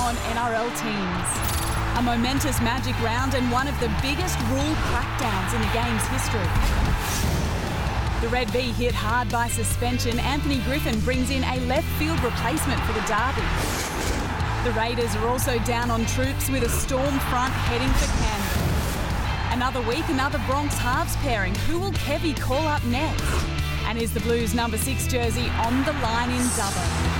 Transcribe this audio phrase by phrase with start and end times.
[0.00, 1.28] on NRL teams.
[1.98, 6.48] A momentous magic round and one of the biggest rule crackdowns in the game's history.
[8.20, 10.18] The Red V hit hard by suspension.
[10.20, 13.44] Anthony Griffin brings in a left field replacement for the derby.
[14.64, 19.52] The Raiders are also down on troops with a storm front heading for Canberra.
[19.52, 21.54] Another week, another Broncos halves pairing.
[21.66, 23.24] Who will Kevy call up next?
[23.86, 27.19] And is the Blues number six jersey on the line in Dubbo?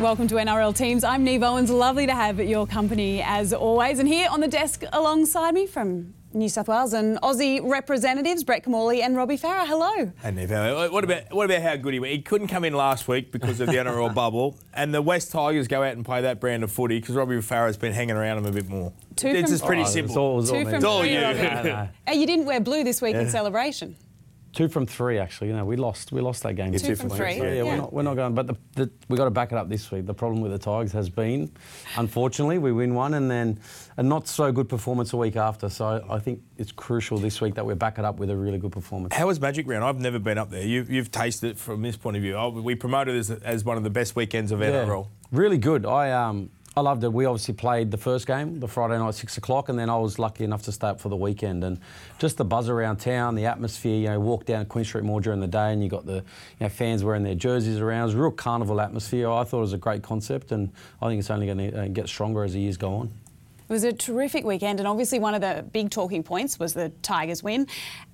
[0.00, 1.04] Welcome to NRL Teams.
[1.04, 1.70] I'm Niav Owens.
[1.70, 4.00] Lovely to have your company as always.
[4.00, 8.64] And here on the desk alongside me from New South Wales and Aussie representatives, Brett
[8.64, 9.66] Kimmorley and Robbie Farah.
[9.66, 10.12] Hello.
[10.20, 10.90] Hey, Niav.
[10.90, 12.10] What about, what about how good he was?
[12.10, 14.58] He couldn't come in last week because of the NRL bubble.
[14.74, 17.76] And the West Tigers go out and play that brand of footy because Robbie Farah's
[17.76, 18.92] been hanging around him a bit more.
[19.16, 20.10] Two it's from, just pretty Oh, simple.
[20.10, 21.22] It's all, it's all Two from It's all three, you.
[21.22, 21.38] Robbie.
[21.42, 21.88] No, no.
[22.06, 23.96] Hey, you didn't wear blue this week in celebration.
[24.54, 25.48] Two from three, actually.
[25.48, 26.12] You know, we lost.
[26.12, 26.72] We lost that game.
[26.72, 27.38] Yeah, Two two from from three.
[27.38, 27.48] three.
[27.48, 27.62] Yeah, Yeah.
[27.64, 27.92] we're not.
[27.92, 28.34] We're not going.
[28.34, 30.06] But the, the, we got to back it up this week.
[30.06, 31.50] The problem with the Tigers has been,
[31.96, 33.58] unfortunately, we win one and then
[33.96, 35.68] a not so good performance a week after.
[35.68, 38.58] So I think it's crucial this week that we back it up with a really
[38.58, 39.14] good performance.
[39.14, 39.84] How was Magic Round?
[39.84, 40.62] I've never been up there.
[40.62, 42.34] You, you've tasted it from this point of view.
[42.36, 45.08] Oh, we promoted it as, as one of the best weekends of NRL.
[45.32, 45.84] Really good.
[45.84, 47.12] I um I loved it.
[47.12, 50.18] We obviously played the first game, the Friday night six o'clock, and then I was
[50.18, 51.62] lucky enough to stay up for the weekend.
[51.62, 51.78] And
[52.18, 53.96] just the buzz around town, the atmosphere.
[53.96, 56.22] You know, walk down Queen Street Mall during the day, and you got the you
[56.60, 58.02] know, fans wearing their jerseys around.
[58.02, 59.30] It was a real carnival atmosphere.
[59.30, 61.88] I thought it was a great concept, and I think it's only going to uh,
[61.88, 63.12] get stronger as the years go on.
[63.74, 66.90] It was a terrific weekend, and obviously one of the big talking points was the
[67.02, 67.66] Tigers win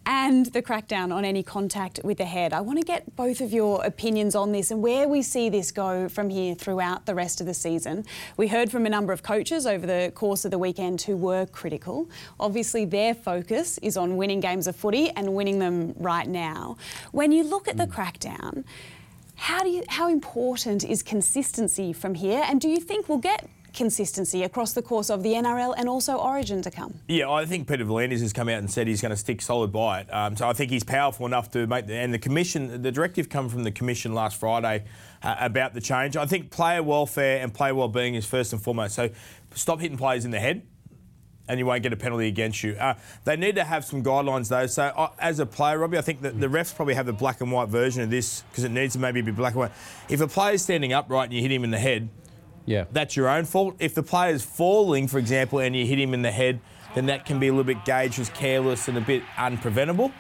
[0.07, 2.55] and the crackdown on any contact with the head.
[2.55, 5.71] I want to get both of your opinions on this and where we see this
[5.71, 8.07] go from here throughout the rest of the season.
[8.39, 11.45] We heard from a number of coaches over the course of the weekend who were
[11.45, 12.09] critical.
[12.41, 16.79] Obviously, their focus is on winning games of footy and winning them right now.
[17.13, 17.93] When you look at the hmm.
[17.93, 18.65] crackdown,
[19.35, 22.43] how do you how important is consistency from here?
[22.47, 26.17] And do you think we'll get consistency across the course of the NRL and also
[26.17, 26.95] Origin to come?
[27.09, 29.73] Yeah, I think Peter V'landys has come out and said he's going to stick solid
[29.73, 30.13] by it.
[30.13, 32.83] Um, so I think he's powerful enough to make the and the commission.
[32.83, 34.85] The directive come from the commission last Friday
[35.23, 36.17] uh, about the change.
[36.17, 38.95] I think player welfare and player well-being is first and foremost.
[38.95, 39.11] So
[39.55, 40.63] stop hitting players in the head.
[41.49, 42.75] And you won't get a penalty against you.
[42.75, 44.69] Uh, they need to have some guidelines though.
[44.69, 47.41] So, uh, as a player, Robbie, I think that the refs probably have the black
[47.41, 49.73] and white version of this because it needs to maybe be black and white.
[50.09, 52.09] If a player's standing upright and you hit him in the head,
[52.67, 52.85] Yeah.
[52.93, 53.77] that's your own fault.
[53.79, 56.61] If the player's falling, for example, and you hit him in the head,
[56.95, 60.13] then that can be a little bit gauged as careless and a bit unpreventable.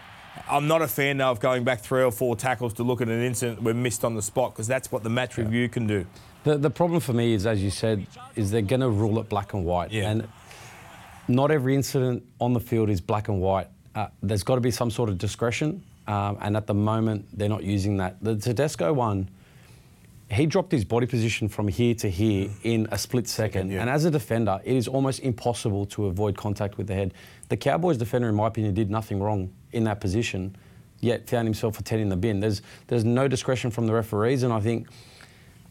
[0.48, 3.08] I'm not a fan though of going back three or four tackles to look at
[3.08, 6.06] an incident we missed on the spot because that's what the match review can do.
[6.44, 9.28] The, the problem for me is, as you said, is they're going to rule it
[9.28, 9.90] black and white.
[9.90, 10.10] Yeah.
[10.10, 10.28] And
[11.28, 13.68] not every incident on the field is black and white.
[13.94, 17.48] Uh, there's got to be some sort of discretion, um, and at the moment, they're
[17.48, 18.16] not using that.
[18.22, 19.28] The Tedesco one,
[20.30, 23.70] he dropped his body position from here to here in a split second.
[23.70, 23.80] yeah.
[23.80, 27.14] And as a defender, it is almost impossible to avoid contact with the head.
[27.48, 30.56] The Cowboys defender, in my opinion, did nothing wrong in that position,
[31.00, 32.38] yet found himself for 10 in the bin.
[32.38, 34.86] There's, there's no discretion from the referees, and I think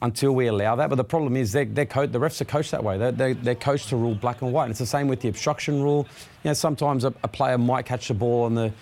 [0.01, 0.89] until we allow that.
[0.89, 2.97] But the problem is they're, they're co- the refs are coached that way.
[2.97, 4.65] They're, they're, they're coached to rule black and white.
[4.65, 6.07] And it's the same with the obstruction rule.
[6.43, 8.73] You know, sometimes a, a player might catch the ball on the,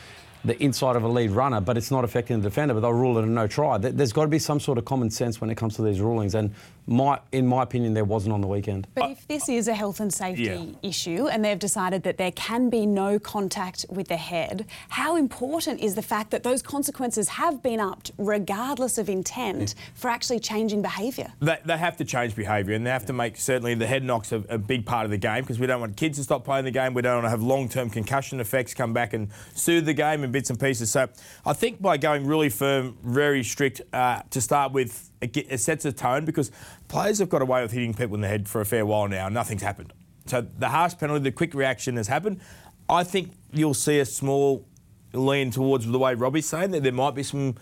[0.48, 3.18] the inside of a lead runner, but it's not affecting the defender, but they'll rule
[3.18, 3.78] it a no try.
[3.78, 6.02] There- There's got to be some sort of common sense when it comes to these
[6.02, 6.34] rulings.
[6.36, 6.54] And
[6.88, 8.88] my, in my opinion, there wasn't on the weekend.
[8.96, 10.90] But if this is a health and safety Yeah.
[10.90, 15.82] issue and they've decided that there can be no contact with the head, how important
[15.82, 20.82] is the fact that those consequences have been upped regardless of intent for actually changing
[20.82, 21.34] behaviour?
[21.42, 24.32] They, they have to change behaviour and they have to make certainly the head knocks
[24.32, 26.64] a, a big part of the game because we don't want kids to stop playing
[26.66, 26.94] the game.
[26.94, 30.24] We don't want to have long term concussion effects come back and soothe the game
[30.24, 30.90] in bits and pieces.
[30.92, 31.10] So
[31.46, 35.60] I think by going really firm, very strict uh, to start with, it, get, it
[35.60, 36.52] sets a tone because
[36.88, 39.30] players have got away with hitting people in the head for a fair while now
[39.30, 39.94] nothing's happened.
[40.26, 42.42] So the harsh penalty, the quick reaction has happened.
[42.90, 44.66] I think you'll see a small
[45.14, 47.56] lean towards the way Robbie's saying that there might be some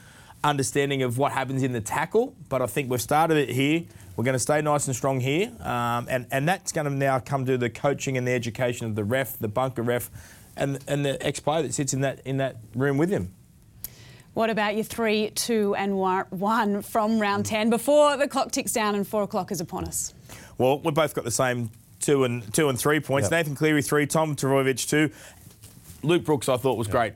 [0.44, 3.84] understanding of what happens in the tackle, but I think we've started it here.
[4.16, 7.20] We're going to stay nice and strong here, um, and and that's going to now
[7.20, 10.10] come to the coaching and the education of the ref, the bunker ref,
[10.56, 13.34] and and the ex player that sits in that in that room with him.
[14.36, 17.50] What about your three, two, and one- one from round mm.
[17.50, 20.14] 10 before the clock ticks down and four o'clock is upon us?
[20.58, 21.70] Well, we've both got the same
[22.02, 23.28] two and two and three points.
[23.28, 23.32] Yep.
[23.32, 25.10] Nathan Cleary three, Tom Trbojevic two.
[26.04, 27.14] Luke Brooks, I thought was great.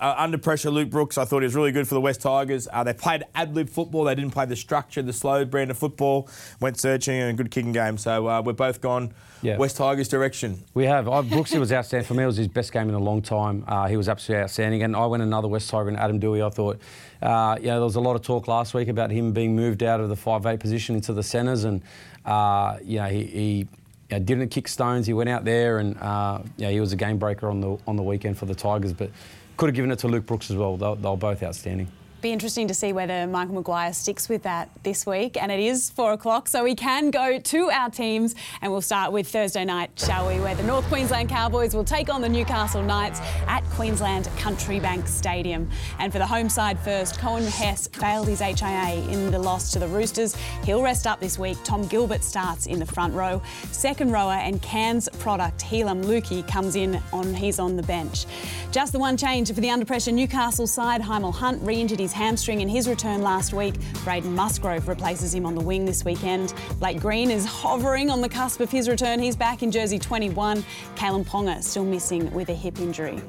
[0.00, 2.66] Uh, under pressure, Luke Brooks, I thought he was really good for the West Tigers.
[2.72, 4.04] Uh, they played ad lib football.
[4.04, 6.26] They didn't play the structure, the slow brand of football.
[6.58, 7.98] Went searching and a good kicking game.
[7.98, 9.12] So uh, we're both gone
[9.42, 9.58] Yeah.
[9.58, 10.64] West Tigers direction.
[10.72, 11.06] We have.
[11.06, 12.06] I, Brooksy was outstanding.
[12.06, 13.62] For me, it was his best game in a long time.
[13.68, 14.82] Uh, he was absolutely outstanding.
[14.82, 16.46] And I went another West Tiger and Adam Doueihi.
[16.46, 16.78] I thought,
[17.20, 19.82] uh, you know, there was a lot of talk last week about him being moved
[19.82, 21.64] out of the 5'8 position into the centres.
[21.64, 21.82] And,
[22.24, 23.66] uh, you know, he, he you
[24.12, 25.06] know, didn't kick stones.
[25.06, 27.96] He went out there and, uh, yeah, he was a game breaker on the, on
[27.96, 28.94] the weekend for the Tigers.
[28.94, 29.10] But
[29.60, 30.78] could have given it to Luke Brooks as well.
[30.78, 31.86] They, they both outstanding.
[32.20, 35.40] Be interesting to see whether Michael Maguire sticks with that this week.
[35.40, 38.34] And it is four o'clock, so we can go to our teams.
[38.60, 40.38] And we'll start with Thursday night, shall we?
[40.38, 45.08] Where the North Queensland Cowboys will take on the Newcastle Knights at Queensland Country Bank
[45.08, 45.70] Stadium.
[45.98, 49.78] And for the home side first, Coen Hess failed his HIA in the loss to
[49.78, 50.36] the Roosters.
[50.64, 51.56] He'll rest up this week.
[51.64, 53.40] Tom Gilbert starts in the front row.
[53.72, 58.26] Second rower and Cairns product, Heilum Luki, comes in on he's on the bench.
[58.72, 61.00] Just the one change for the under pressure Newcastle side.
[61.00, 63.74] Hymel Hunt re-injured his hamstring in his return last week.
[64.04, 66.54] Braden Musgrove replaces him on the wing this weekend.
[66.78, 69.18] Blake Green is hovering on the cusp of his return.
[69.18, 70.64] He's back in jersey 21.
[70.94, 73.20] Kalyn Ponga still missing with a hip injury.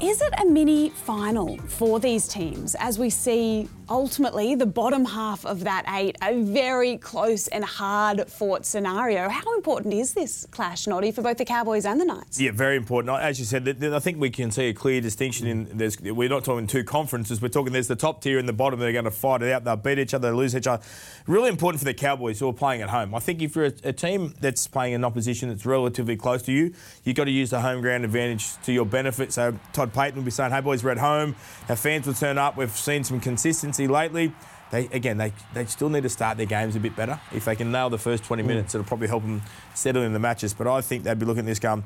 [0.00, 5.44] Is it a mini final for these teams as we see ultimately the bottom half
[5.44, 9.28] of that eight, a very close and hard fought scenario?
[9.28, 12.40] How important is this clash, Noddy, for both the Cowboys and the Knights?
[12.40, 13.18] Yeah, very important.
[13.20, 15.76] As you said, I think we can see a clear distinction in.
[15.76, 17.42] There's, we're not talking two conferences.
[17.42, 18.78] We're talking there's the top tier and the bottom.
[18.78, 19.64] They're going to fight it out.
[19.64, 20.82] They'll beat each other, lose each other.
[21.26, 23.14] Really important for the Cowboys who are playing at home.
[23.14, 26.52] I think if you're a, a team that's playing an opposition that's relatively close to
[26.52, 26.72] you,
[27.04, 29.32] you've got to use the home ground advantage to your benefit.
[29.32, 31.34] So Todd Payten will be saying, "Hey boys, we're at home.
[31.68, 32.56] Our fans will turn up.
[32.56, 34.32] We've seen some consistency lately."
[34.70, 37.18] They, again, they, they still need to start their games a bit better.
[37.34, 38.46] If they can nail the first 20 mm.
[38.46, 39.42] minutes, it'll probably help them
[39.74, 40.54] settle in the matches.
[40.54, 41.82] But I think they'd be looking at this game.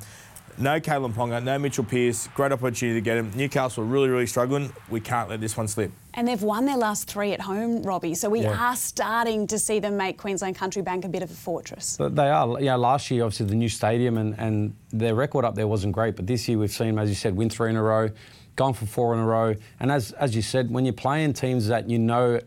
[0.58, 2.29] no Kalyn Ponga, no Mitchell Pearce.
[2.35, 3.32] Great opportunity to get him.
[3.35, 4.70] Newcastle are really, really struggling.
[4.91, 5.93] We can't let this one slip.
[6.12, 8.14] And they've won their last three at home, Robbie.
[8.14, 8.70] So we Yeah.
[8.70, 11.96] are starting to see them make Queensland Country Bank a bit of a fortress.
[11.96, 12.61] But they are.
[12.61, 15.94] You know, last year, obviously, the new stadium and, and their record up there wasn't
[15.94, 16.17] great.
[16.17, 18.11] But this year, we've seen them, as you said, win three in a row,
[18.56, 19.54] gone for four in a row.
[19.80, 22.40] And as, as you said, when you're playing teams that you know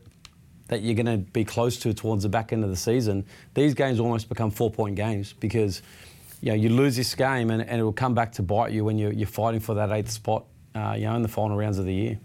[0.67, 3.73] that you're going to be close to towards the back end of the season, these
[3.73, 5.81] games almost become four point games because
[6.41, 8.83] you know, you lose this game and, and it will come back to bite you
[8.83, 10.45] when you're, you're fighting for that eighth spot
[10.75, 12.19] uh, you know, in the final rounds of the year.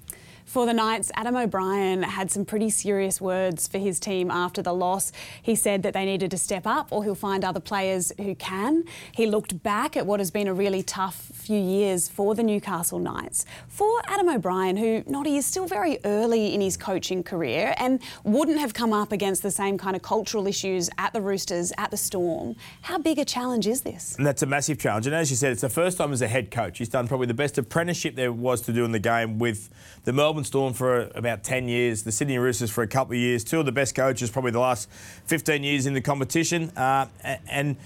[0.52, 4.74] For the Knights, Adam O'Brien had some pretty serious words for his team after the
[4.74, 5.10] loss.
[5.40, 8.84] He said that they needed to step up or he'll find other players who can.
[9.12, 12.98] He looked back at what has been a really tough few years for the Newcastle
[12.98, 13.46] Knights.
[13.68, 18.58] For Adam O'Brien, who, Noddy, is still very early in his coaching career and wouldn't
[18.58, 21.96] have come up against the same kind of cultural issues at the Roosters, at the
[21.96, 24.16] Storm, how big a challenge is this?
[24.18, 25.06] And that's a massive challenge.
[25.06, 26.76] And as you said, it's the first time as a head coach.
[26.76, 29.70] He's done probably the best apprenticeship there was to do in the game with
[30.04, 33.44] the Melbourne Storm for about 10 years, the Sydney Roosters for a couple of years,
[33.44, 34.90] two of the best coaches probably the last
[35.26, 36.70] 15 years in the competition.
[36.70, 37.06] Uh,
[37.48, 37.76] and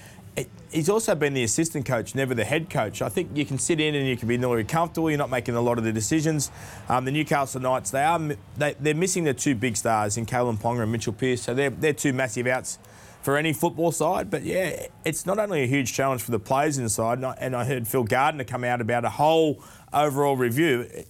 [0.70, 3.00] he's also been the assistant coach, never the head coach.
[3.00, 5.10] I think you can sit in and you can be really comfortable.
[5.10, 6.50] You're not making a lot of the decisions.
[6.88, 8.20] Um, the Newcastle Knights, they are
[8.56, 11.42] they, they're missing their two big stars in Kalyn Ponga and Mitchell Pearce.
[11.42, 12.78] So they're, they're two massive outs
[13.22, 14.30] for any football side.
[14.30, 17.56] But yeah, it's not only a huge challenge for the players inside, and I, and
[17.56, 19.62] I heard Phil Gardner come out about a whole
[19.92, 20.82] overall review.
[20.82, 21.08] It-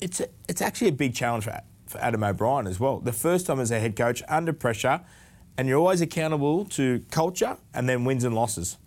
[0.00, 2.98] it's a, it's actually a big challenge for, for Adam O'Brien as well.
[3.00, 5.00] The first time as a head coach under pressure,
[5.56, 8.78] and you're always accountable to culture and then wins and losses.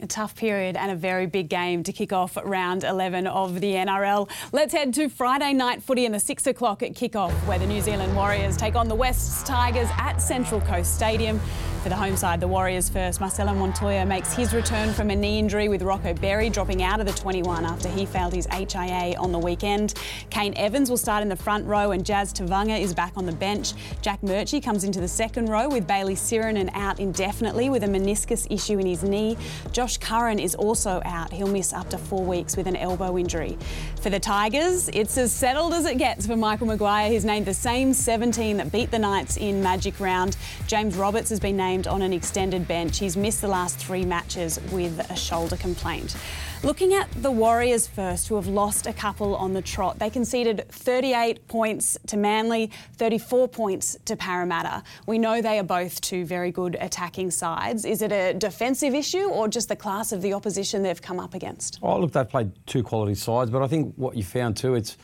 [0.00, 3.72] A tough period and a very big game to kick off round 11 of the
[3.72, 4.30] NRL.
[4.52, 7.80] Let's head to Friday night footy in the 6 o'clock at kick-off where the New
[7.80, 11.40] Zealand Warriors take on the West Tigers at Central Coast Stadium.
[11.82, 13.20] For the home side, the Warriors first.
[13.20, 17.06] Marcelo Montoya makes his return from a knee injury with Rocco Berry dropping out of
[17.06, 19.94] the 21 after he failed his HIA on the weekend.
[20.28, 23.32] Kane Evans will start in the front row and Jazz Tevaga is back on the
[23.32, 23.74] bench.
[24.02, 27.86] Jack Murchie comes into the second row with Bayley Sironen and out indefinitely with a
[27.86, 29.36] meniscus issue in his knee.
[29.70, 31.32] Josh Curran is also out.
[31.32, 33.56] He'll miss up to four weeks with an elbow injury.
[34.02, 37.08] For the Tigers, it's as settled as it gets for Michael Maguire.
[37.08, 40.36] He's named the same 17 that beat the Knights in Magic Round.
[40.66, 42.98] James Roberts has been named on an extended bench.
[42.98, 46.16] He's missed the last three matches with a shoulder complaint.
[46.64, 50.66] Looking at the Warriors first, who have lost a couple on the trot, they conceded
[50.70, 54.82] 38 points to Manly, 34 points to Parramatta.
[55.06, 57.84] We know they are both two very good attacking sides.
[57.84, 61.32] Is it a defensive issue or just the class of the opposition they've come up
[61.32, 61.78] against?
[61.80, 64.96] Oh, look, they've played two quality sides, but I think what you found too, it's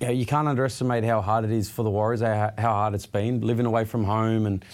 [0.00, 2.94] you, know, you can't underestimate how hard it is for the Warriors, how, how hard
[2.94, 4.64] it's been living away from home, and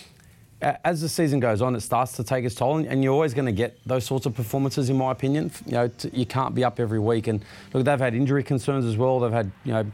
[0.60, 3.46] as the season goes on, it starts to take its toll, and you're always going
[3.46, 5.52] to get those sorts of performances, in my opinion.
[5.66, 8.96] You know, you can't be up every week, and look, they've had injury concerns as
[8.96, 9.20] well.
[9.20, 9.86] They've had you know,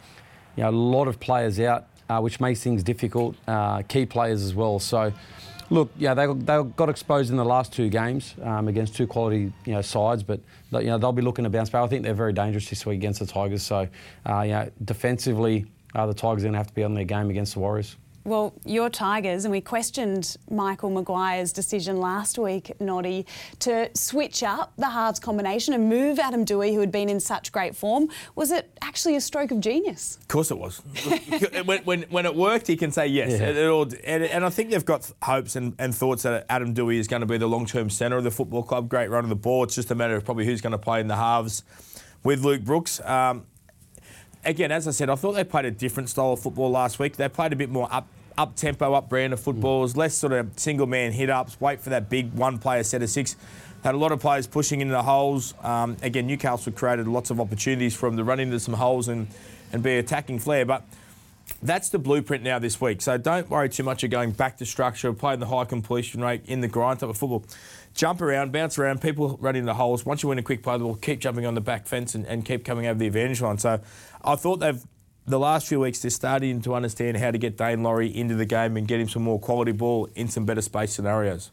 [0.56, 3.36] you know a lot of players out, uh, which makes things difficult.
[3.46, 4.78] Uh, key players as well.
[4.78, 5.12] So,
[5.68, 9.52] look, yeah, they, they got exposed in the last two games um, against two quality
[9.66, 10.40] you know sides, but
[10.72, 11.82] you know they'll be looking to bounce back.
[11.82, 13.62] I think they're very dangerous this week against the Tigers.
[13.62, 13.86] So,
[14.26, 17.04] uh, you know, defensively, uh, the Tigers are going to have to be on their
[17.04, 17.96] game against the Warriors.
[18.26, 23.26] Well, your Tigers, and we questioned Michael Maguire's decision last week, Noddy,
[23.58, 27.52] to switch up the halves combination and move Adam Doueihi, who had been in such
[27.52, 28.08] great form.
[28.34, 30.16] Was it actually a stroke of genius?
[30.22, 30.78] Of course it was.
[31.66, 33.38] when, when, when, it worked, he can say yes.
[33.38, 33.48] Yeah.
[33.48, 36.72] It, it all, and, and, I think they've got hopes and, and thoughts that Adam
[36.72, 38.88] Doueihi is going to be the long-term centre of the football club.
[38.88, 39.64] Great run of the ball.
[39.64, 41.62] It's just a matter of probably who's going to play in the halves
[42.22, 43.00] with Luke Brooks.
[43.02, 43.44] Um,
[44.44, 47.16] again, as I said, I thought they played a different style of football last week.
[47.16, 49.98] They played a bit more up up tempo, up brand of footballs, mm.
[49.98, 53.08] less sort of single man hit ups, wait for that big one player set of
[53.08, 53.36] six.
[53.84, 55.54] Had a lot of players pushing into the holes.
[55.62, 59.28] Um, again, Newcastle created lots of opportunities for them to run into some holes and,
[59.72, 60.64] and be attacking flair.
[60.64, 60.84] But
[61.62, 63.02] that's the blueprint now this week.
[63.02, 66.42] So don't worry too much of going back to structure, playing the high completion rate
[66.46, 67.44] in the grind type of football.
[67.94, 70.04] Jump around, bounce around, people running into the holes.
[70.04, 72.44] Once you win a quick play, they'll keep jumping on the back fence and, and
[72.44, 73.58] keep coming over the advantage line.
[73.58, 73.80] So
[74.24, 74.84] I thought they've
[75.26, 78.44] the last few weeks they're starting to understand how to get Daine Laurie into the
[78.44, 81.50] game and get him some more quality ball in some better space scenarios.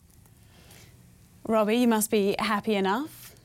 [1.48, 3.36] Robbie, you must be happy enough.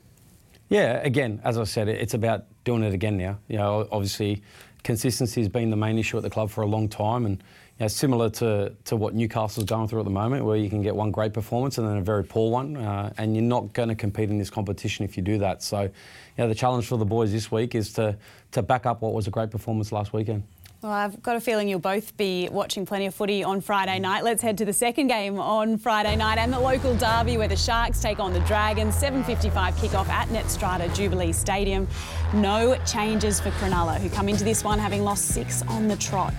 [0.69, 3.39] Yeah, again, as I said, it's about doing it again now.
[3.47, 4.43] You know, obviously,
[4.83, 7.41] consistency has been the main issue at the club for a long time, and
[7.79, 10.81] you know, similar to, to what Newcastle's going through at the moment, where you can
[10.81, 13.89] get one great performance and then a very poor one, uh, and you're not going
[13.89, 15.61] to compete in this competition if you do that.
[15.61, 15.89] So, you
[16.37, 18.17] know, the challenge for the boys this week is to,
[18.53, 20.43] to back up what was a great performance last weekend.
[20.81, 24.23] Well, I've got a feeling you'll both be watching plenty of footy on Friday night.
[24.23, 27.55] Let's head to the second game on Friday night and the local derby where the
[27.55, 28.95] Sharks take on the Dragons.
[28.95, 31.87] 7.55 kickoff at Netstrata Jubilee Stadium.
[32.35, 36.31] No changes for Cronulla, who come into this one having lost six on the trot.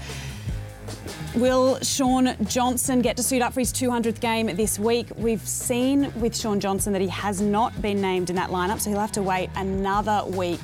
[1.35, 5.09] Will Shaun Johnson get to suit up for his 200th game this week?
[5.17, 8.91] We've seen with Shaun Johnson that he has not been named in that lineup, so
[8.91, 10.61] he'll have to wait another week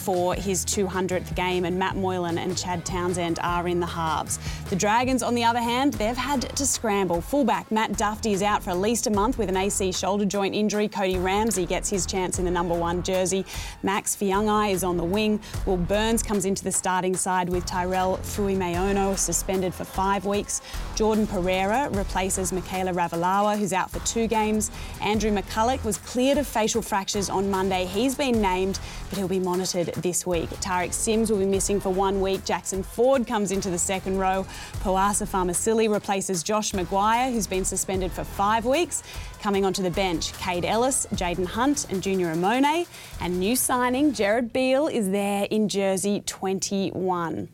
[0.00, 4.38] for his 200th game, and Matt Moylan and Chad Townsend are in the halves.
[4.70, 7.20] The Dragons, on the other hand, they've had to scramble.
[7.20, 10.54] Fullback Matt Dufty is out for at least a month with an AC shoulder joint
[10.54, 10.88] injury.
[10.88, 13.44] Cody Ramsey gets his chance in the number one jersey.
[13.82, 15.40] Max Feagai is on the wing.
[15.66, 20.62] Will Burns comes into the starting side with Tyrell Fuimaono suspended for five weeks.
[20.94, 24.70] Jordan Pereira replaces Mikaele Ravalawa, who's out for two games.
[25.00, 27.84] Andrew McCullough was cleared of facial fractures on Monday.
[27.84, 28.78] He's been named,
[29.08, 30.48] but he'll be monitored this week.
[30.60, 32.44] Tariq Sims will be missing for one week.
[32.44, 34.46] Jackson Ford comes into the second row.
[34.82, 39.02] Poasa Faamausili replaces Josh McGuire, who's been suspended for five weeks.
[39.40, 42.86] Coming onto the bench, Kaide Ellis, Jaden Hunt, and Junior Amone.
[43.20, 47.48] And new signing, Jared Beale, is there in jersey 21.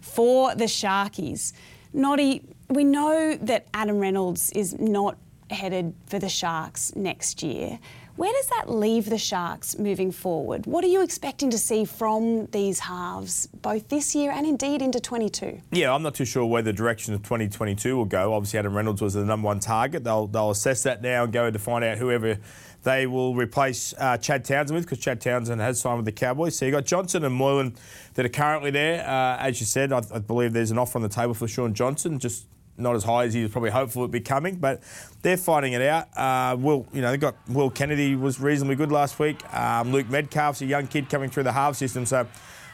[0.00, 1.52] For the Sharkies,
[1.92, 5.16] Noddy, we know that Adam Reynolds is not
[5.50, 7.78] headed for the Sharks next year.
[8.18, 10.66] Where does that leave the Sharks moving forward?
[10.66, 14.98] What are you expecting to see from these halves, both this year and indeed into
[14.98, 15.60] 22?
[15.70, 18.34] Yeah, I'm not too sure where the direction of 2022 will go.
[18.34, 20.02] Obviously, Adam Reynolds was the number one target.
[20.02, 22.38] They'll, they'll assess that now and go to find out whoever
[22.82, 26.58] they will replace uh, Chad Townsend with because Chad Townsend has signed with the Cowboys.
[26.58, 27.76] So you've got Johnson and Moylan
[28.14, 29.08] that are currently there.
[29.08, 31.72] Uh, as you said, I, I, believe there's an offer on the table for Shaun
[31.72, 32.18] Johnson.
[32.18, 32.46] Just
[32.78, 34.82] not as high as he was probably hopeful it'd be coming, but
[35.22, 36.08] they're fighting it out.
[36.16, 39.42] Uh, Will, you know, they got Will Kennedy was reasonably good last week.
[39.54, 42.26] Um, Luke Metcalf's a young kid coming through the half system, so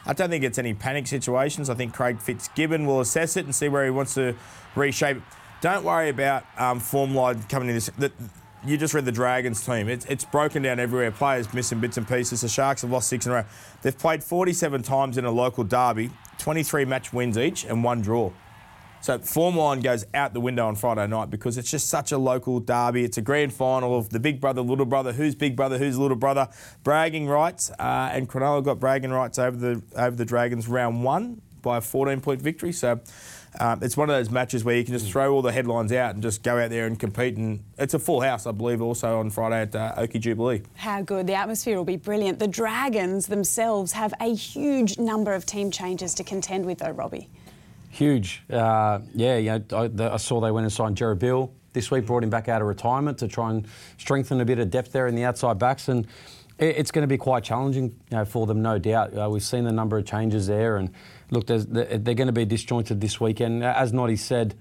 [0.05, 1.69] I don't think it's any panic situations.
[1.69, 4.35] I think Craig Fitzgibbon will assess it and see where he wants to
[4.75, 5.21] reshape.
[5.61, 7.89] Don't worry about um, form line coming in this.
[7.97, 8.11] The,
[8.65, 9.87] you just read the Dragons team.
[9.89, 11.11] It's, it's broken down everywhere.
[11.11, 12.41] Players missing bits and pieces.
[12.41, 13.45] The Sharks have lost six in a row.
[13.81, 18.31] They've played 47 times in a local derby, 23 match wins each, and one draw.
[19.05, 22.17] So form line goes out the window on Friday night because it's just such a
[22.17, 23.03] local derby.
[23.03, 26.17] It's a grand final of the big brother, little brother, who's big brother, who's little
[26.17, 26.49] brother,
[26.83, 27.69] bragging rights.
[27.77, 31.81] Uh, and Cronulla got bragging rights over the over the Dragons round one by a
[31.81, 32.71] 14 point victory.
[32.71, 32.99] So.
[33.57, 36.13] Um, it's one of those matches where you can just throw all the headlines out
[36.13, 37.37] and just go out there and compete.
[37.37, 40.63] And it's a full house, I believe, also on Friday at uh, Jubilee.
[40.75, 41.25] How good.
[41.25, 42.39] The atmosphere will be brilliant.
[42.39, 47.29] The Dragons themselves have a huge number of team changes to contend with, though, Robbie.
[47.95, 48.43] Huge.
[48.49, 52.05] Uh, yeah, you know, I, I, saw they went and signed Jared Beale this week,
[52.05, 53.65] brought him back out of retirement to try and
[53.97, 55.87] strengthen a bit of depth there in the outside backs.
[55.87, 56.05] And
[56.59, 59.17] it, it's going to be quite challenging you know, for them, no doubt.
[59.17, 60.75] Uh, we've seen the number of changes there.
[60.75, 60.89] And
[61.31, 61.63] look, they're
[61.97, 63.63] going to be disjointed this weekend.
[63.63, 64.55] As Noddy said,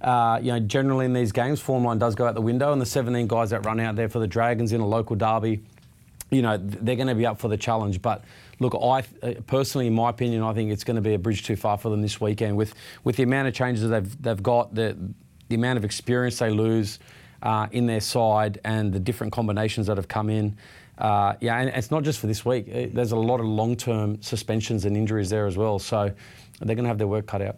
[0.00, 2.80] uh, you know, generally in these games, form line does go out the window, and
[2.80, 5.60] the 17 guys that run out there for the Dragons in a local derby,
[6.30, 8.00] you know, they're going to be up for the challenge.
[8.00, 8.22] But
[8.60, 9.02] look, I
[9.46, 11.88] personally, in my opinion, I think it's going to be a bridge too far for
[11.88, 14.96] them this weekend with with the amount of changes they've they've got, the
[15.48, 17.00] the amount of experience they lose
[17.42, 20.56] uh, in their side, and the different combinations that have come in.
[20.98, 22.66] Uh, yeah, and it's not just for this week.
[22.92, 25.78] There's a lot of long-term suspensions and injuries there as well.
[25.78, 26.12] So
[26.60, 27.56] they're going to have their work cut out.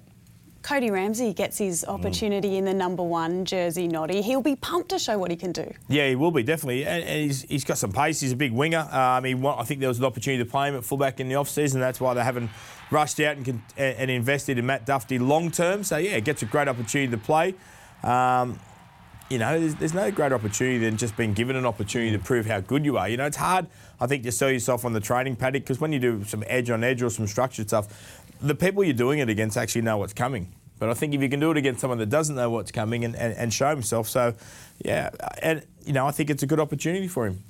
[0.62, 2.58] Cody Ramsey gets his opportunity mm.
[2.58, 4.22] in the number one jersey, Noddy.
[4.22, 5.70] He'll be pumped to show what he can do.
[5.88, 6.84] Yeah, he will be, definitely.
[6.84, 8.20] And, and he's, he's got some pace.
[8.20, 8.88] He's a big winger.
[8.90, 11.34] Um, he, I think there was an opportunity to play him at fullback in the
[11.34, 11.80] off-season.
[11.80, 12.50] That's why they haven't
[12.90, 15.82] rushed out and, and invested in Matt Dufty long term.
[15.82, 17.54] So, yeah, he gets a great opportunity to play.
[18.04, 18.60] Um,
[19.32, 22.44] you know, there's, there's, no greater opportunity than just being given an opportunity to prove
[22.44, 23.08] how good you are.
[23.08, 23.66] You know, it's hard,
[23.98, 26.68] I think, to sell yourself on the training paddock because when you do some edge
[26.68, 30.12] on edge or some structured stuff, the people you're doing it against actually know what's
[30.12, 30.52] coming.
[30.78, 33.04] But I think if you can do it against someone that doesn't know what's coming
[33.04, 34.34] and, and, and show himself, so
[34.84, 37.44] yeah, and you know, I think it's a good opportunity for him.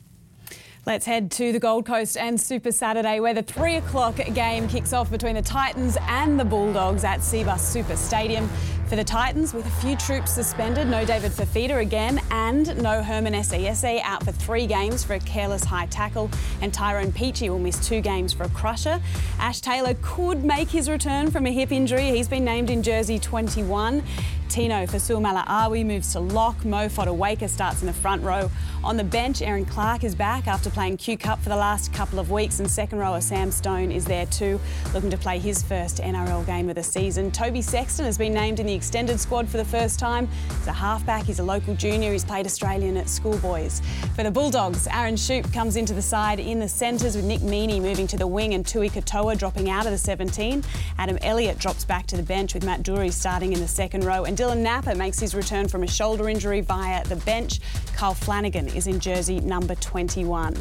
[0.85, 4.93] Let's head to the Gold Coast and Super Saturday, where the three o'clock game kicks
[4.93, 8.49] off between the Titans and the Bulldogs at Cbus Super Stadium.
[8.89, 13.33] For the Titans, with a few troops suspended, no David Fifita again, and no Herman
[13.33, 16.29] Ese'ese out for three games for a careless high tackle,
[16.61, 19.01] and Tyrone Peachey will miss two games for a crusher.
[19.39, 22.11] Ash Taylor could make his return from a hip injury.
[22.11, 24.03] He's been named in jersey 21.
[24.53, 26.63] Tino Fa'asuamaleaui moves to lock.
[26.67, 28.51] Mo Fotuaika starts in the front row.
[28.85, 32.19] On the bench, Erin Clark is back after playing Q Cup for the last couple
[32.19, 34.61] of weeks, and second rower Sam Stone is there too,
[34.93, 37.31] looking to play his first NRL game of the season.
[37.31, 40.29] Toby Sexton has been named in the extended squad for the first time.
[40.59, 43.81] He's a halfback, he's a local junior, he's played Australian at schoolboys.
[44.15, 47.81] For the Bulldogs, Aaron Schoupp comes into the side in the centres with Nick Meaney
[47.81, 50.63] moving to the wing and Tui Katoa dropping out of the 17.
[50.99, 54.25] Adam Elliott drops back to the bench with Matt Doorey starting in the second row,
[54.25, 57.61] and Dylan Napa makes his return from a shoulder injury via the bench.
[57.95, 60.57] Kyle Flanagan is in jersey number 21.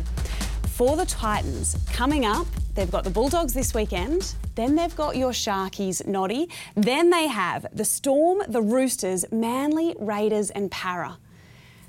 [0.68, 2.46] For the Titans, coming up,
[2.76, 7.66] they've got the Bulldogs this weekend, then they've got your Sharkies, Noddy, then they have
[7.74, 11.18] the Storm, the Roosters, Manly, Raiders, and Para.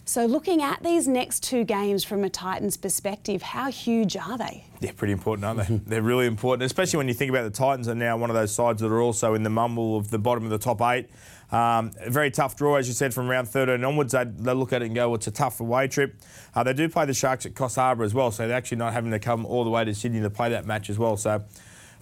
[0.06, 4.64] So, looking at these next two games from a Titans perspective, how huge are they?
[4.80, 5.76] They're pretty important, aren't they?
[5.86, 8.52] They're really important, especially when you think about the Titans are now one of those
[8.52, 11.08] sides that are also in the mumble of the bottom of the top eight.
[11.52, 14.12] Um, very tough draw, as you said, from round 13 onwards.
[14.12, 16.16] They, they look at it and go, well, it's a tough away trip.
[16.54, 18.94] Uh, they do play the Sharks at Coffs Harbour as well, so they're actually not
[18.94, 21.18] having to come all the way to Sydney to play that match as well.
[21.18, 21.44] So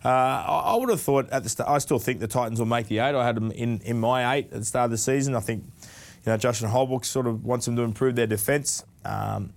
[0.05, 2.67] uh, I, I, would have thought at the start, I still think the Titans will
[2.67, 3.15] make the eight.
[3.15, 5.35] I had them in, in my eight at the start of the season.
[5.35, 5.65] I think,
[6.25, 8.85] you know, Justin Holbrook sort of wants them to improve their defence.
[9.05, 9.53] Um,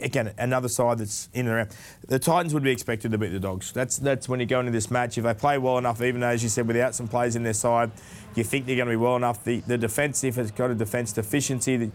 [0.00, 1.76] again, another side that's in and around.
[2.06, 3.72] The Titans would be expected to beat the Dogs.
[3.72, 5.18] That's that's when you go into this match.
[5.18, 7.54] If they play well enough, even though, as you said, without some players in their
[7.54, 7.90] side,
[8.34, 9.44] you think they're going to be well enough.
[9.44, 11.76] The the defensive has got a defence deficiency.
[11.76, 11.90] That,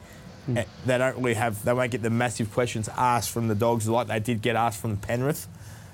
[0.47, 0.65] mm.
[0.85, 1.63] They don't really have.
[1.63, 4.81] They won't get the massive questions asked from the Dogs like they did get asked
[4.81, 5.47] from Penrith.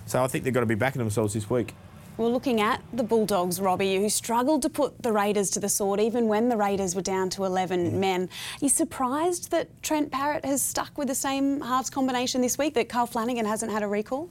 [0.06, 1.74] So I think they've got to be backing themselves this week.
[2.18, 6.00] Well, looking at the Bulldogs, Robbie, who struggled to put the Raiders to the sword
[6.00, 7.94] even when the Raiders were down to 11 mm.
[7.94, 8.24] men.
[8.24, 8.30] Are
[8.62, 12.88] you surprised that Trent Barrett has stuck with the same halves combination this week, that
[12.88, 14.30] Kyle Flanagan hasn't had a recall?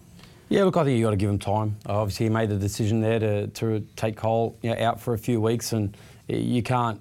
[0.48, 1.76] Yeah, look, I think you've got to give him time.
[1.84, 5.18] Obviously, he made the decision there to, to take Cole you know, out for a
[5.18, 5.94] few weeks, and
[6.26, 6.98] you can't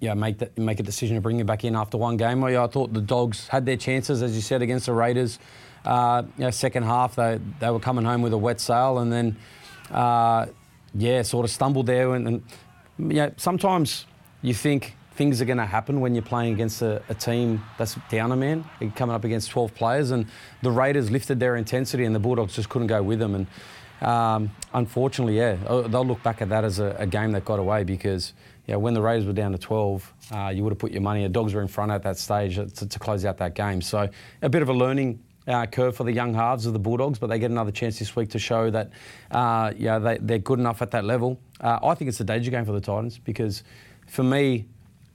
[0.00, 2.42] you know, make that, make a decision to bring him back in after one game.
[2.42, 5.38] Well, yeah, I thought the Dogs had their chances, as you said, against the Raiders.
[5.86, 9.10] Uh, you know, second half, they, they were coming home with a wet sail, and
[9.10, 9.36] then
[9.90, 10.46] uh,
[10.94, 12.14] yeah, sort of stumbled there.
[12.14, 12.42] And,
[12.98, 14.06] and sometimes
[14.42, 17.96] you think things are going to happen when you're playing against a, a, team that's
[18.08, 20.10] down a man, coming up against 12 players.
[20.12, 20.26] And
[20.62, 23.34] the Raiders lifted their intensity, and the Bulldogs just couldn't go with them.
[23.34, 23.46] And
[24.00, 27.58] um, unfortunately, yeah, uh, they'll look back at that as a, a, game that got
[27.58, 28.32] away because
[28.66, 31.24] yeah, when the Raiders were down to 12, uh, you would have put your money.
[31.24, 33.82] The Dogs were in front at that stage to, to close out that game.
[33.82, 34.08] So
[34.40, 37.28] a bit of a learning uh, curve for the young halves of the Bulldogs, but
[37.28, 38.90] they get another chance this week to show that
[39.30, 41.40] uh, yeah, they, they're good enough at that level.
[41.60, 43.64] Uh, I think it's a danger game for the Titans because
[44.06, 44.66] for me,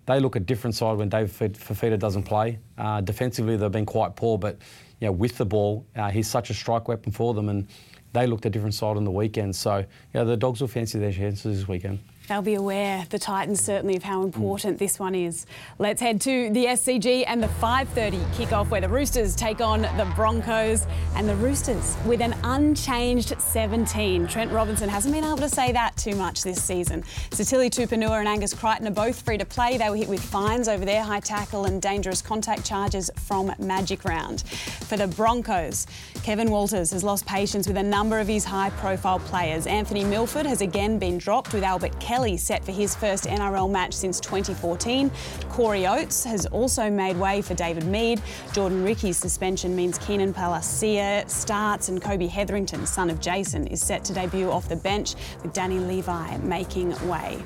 [0.05, 2.59] they look a different side when David Fifita doesn't play.
[2.77, 4.57] Uh, defensively, they've been quite poor, but
[4.99, 7.67] you know, with the ball, uh, he's such a strike weapon for them, and
[8.11, 9.55] they looked a different side on the weekend.
[9.55, 11.99] So yeah, the Dogs will fancy their chances this weekend.
[12.29, 14.79] They'll be aware, the Titans certainly, of how important mm.
[14.79, 15.45] this one is.
[15.77, 20.09] Let's head to the SCG and the 5.30 kickoff where the Roosters take on the
[20.15, 20.87] Broncos.
[21.15, 24.27] And the Roosters with an unchanged 17.
[24.27, 27.01] Trent Robinson hasn't been able to say that too much this season.
[27.31, 29.77] Sitili Tupouniua and Angus Crichton are both free to play.
[29.77, 34.05] They were hit with fines over their high tackle and dangerous contact charges from Magic
[34.05, 34.43] Round.
[34.87, 35.87] For the Broncos,
[36.23, 39.67] Kevin Walters has lost patience with a number of his high profile players.
[39.67, 43.71] Anthony Milford has again been dropped with Albert Kelly Kelly set for his first NRL
[43.71, 45.09] match since 2014.
[45.49, 48.21] Corey Oates has also made way for David Mead.
[48.51, 54.03] Jordan Riki's suspension means Keenan Palasia starts and Kobe Hetherington, son of Jason, is set
[54.03, 57.43] to debut off the bench with Danny Levi making way.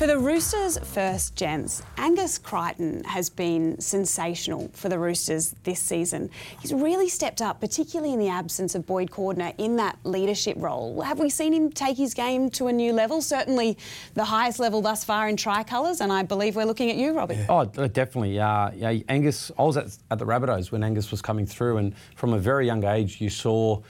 [0.00, 6.30] For the Roosters' first gents, Angus Crichton has been sensational for the Roosters this season.
[6.58, 11.02] He's really stepped up, particularly in the absence of Boyd Cordner in that leadership role.
[11.02, 13.20] Have we seen him take his game to a new level?
[13.20, 13.76] Certainly
[14.14, 17.36] the highest level thus far in tricolours, and I believe we're looking at you, Robbie.
[17.36, 17.46] Yeah.
[17.48, 18.38] Oh, definitely.
[18.38, 21.94] Uh, yeah, Angus, I was at, at the Rabbitohs when Angus was coming through, and
[22.16, 23.80] from a very young age, you saw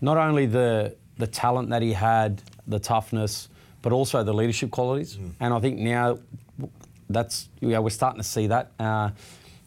[0.00, 3.48] not only the the talent that he had, the toughness,
[3.82, 5.16] but also the leadership qualities.
[5.16, 5.32] Mm.
[5.40, 6.18] And I think now
[7.10, 8.72] that's yeah, we're starting to see that.
[8.78, 9.10] Uh,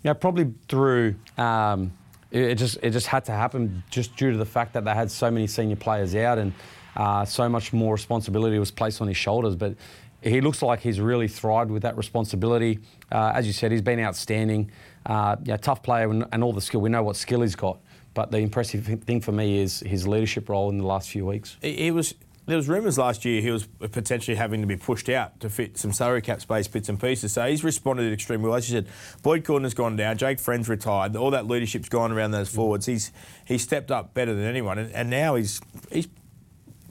[0.03, 1.91] you know, probably through um,
[2.31, 4.93] it, it, just it just had to happen just due to the fact that they
[4.93, 6.53] had so many senior players out and
[6.95, 9.55] uh, so much more responsibility was placed on his shoulders.
[9.55, 9.75] But
[10.21, 12.79] he looks like he's really thrived with that responsibility.
[13.11, 14.71] Uh, as you said, he's been outstanding.
[15.05, 16.81] Uh, yeah, tough player and, and all the skill.
[16.81, 17.79] We know what skill he's got.
[18.13, 21.57] But the impressive thing for me is his leadership role in the last few weeks.
[21.61, 25.39] He was there was rumours last year he was potentially having to be pushed out
[25.39, 27.33] to fit some salary cap space bits and pieces.
[27.33, 28.55] So he's responded extremely well.
[28.55, 28.87] As you said,
[29.23, 32.85] Boyd Cordner's gone down, Jake Friend's retired, all that leadership's gone around those forwards.
[32.85, 33.11] He's
[33.45, 35.59] he's stepped up better than anyone, and, and now he's
[35.91, 36.07] he's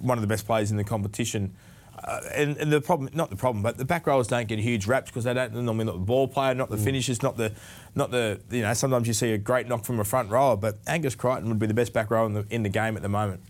[0.05, 1.55] one of the best players in the competition.
[2.03, 4.87] Uh, and, and, the problem, not the problem, but the back rowers don't get huge
[4.87, 6.85] raps because they don't normally not the ball player, not the mm.
[6.85, 7.53] finishers, not the,
[7.95, 10.79] not the, you know, sometimes you see a great knock from a front rower, but
[10.87, 13.09] Angus Crichton would be the best back rower in the, in the game at the
[13.09, 13.41] moment.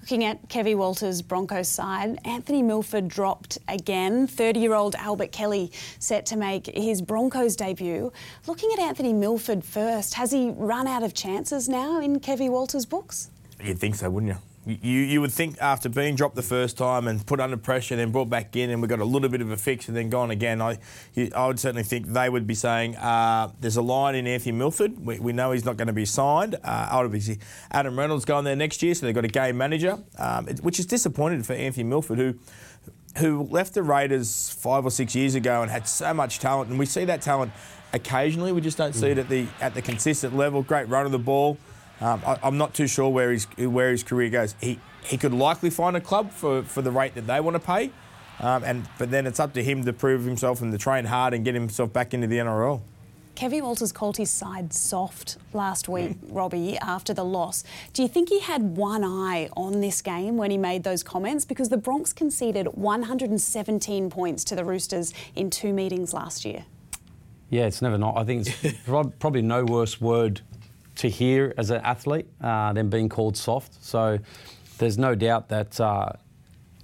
[0.00, 4.26] Looking at Kevy Walters' Broncos side, Anthony Milford dropped again.
[4.26, 8.10] 30 year old Albert Kelly set to make his Broncos debut.
[8.46, 12.86] Looking at Anthony Milford first, has he run out of chances now in Kevy Walters'
[12.86, 13.28] books?
[13.62, 14.38] You'd think so, wouldn't you?
[14.68, 18.00] You, you would think after being dropped the first time and put under pressure, and
[18.00, 20.10] then brought back in, and we got a little bit of a fix and then
[20.10, 20.60] gone again.
[20.60, 20.78] I,
[21.34, 25.02] I would certainly think they would be saying uh, there's a line in Anthony Milford.
[25.02, 26.56] We, we know he's not going to be signed.
[26.56, 27.38] Uh, obviously,
[27.70, 30.84] Adam Reynolds going there next year, so they've got a game manager, um, which is
[30.84, 32.34] disappointed for Anthony Milford, who
[33.16, 36.78] who left the Raiders five or six years ago and had so much talent, and
[36.78, 37.52] we see that talent
[37.94, 38.52] occasionally.
[38.52, 40.62] We just don't see it at the at the consistent level.
[40.62, 41.56] Great run of the ball.
[42.00, 44.54] Um, I, am not too sure where his where his career goes.
[44.60, 47.60] He he could likely find a club for, for the rate that they want to
[47.60, 47.90] pay,
[48.40, 51.34] um, and but then it's up to him to prove himself and to train hard
[51.34, 52.80] and get himself back into the NRL.
[53.34, 57.62] Kevin Walters called his side soft last week, Robbie, after the loss.
[57.92, 61.44] Do you think he had one eye on this game when he made those comments?
[61.44, 66.64] Because the Broncos conceded 117 points to the Roosters in two meetings last year.
[67.48, 68.16] Yeah, it's never not.
[68.16, 68.78] I think it's
[69.20, 70.40] probably no worse word
[70.98, 73.82] to hear as an athlete uh, than being called soft.
[73.84, 74.18] So
[74.78, 75.80] there's no doubt that.
[75.80, 76.12] Uh,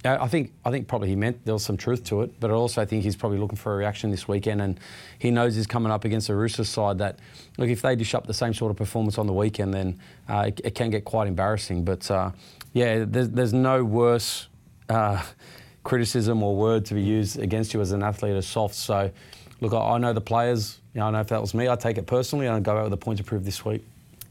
[0.07, 2.55] I think I think probably he meant there was some truth to it, but I
[2.55, 4.79] also think he's probably looking for a reaction this weekend, and
[5.18, 7.18] he knows he's coming up against a Roosters side that,
[7.57, 9.98] look, if they dish up the same sort of performance on the weekend, then
[10.29, 11.87] uh, it, it, can get quite embarrassing.
[11.87, 12.33] But uh,
[12.74, 14.48] yeah, there's, there's no worse
[14.90, 15.22] uh,
[15.85, 18.74] criticism or word to be used against you as an athlete as soft.
[18.74, 19.11] So,
[19.62, 20.81] look, I, I know the players.
[20.92, 22.77] You know, I know if that was me, I'd take it personally, and I'd go
[22.77, 23.83] out with a point to prove this week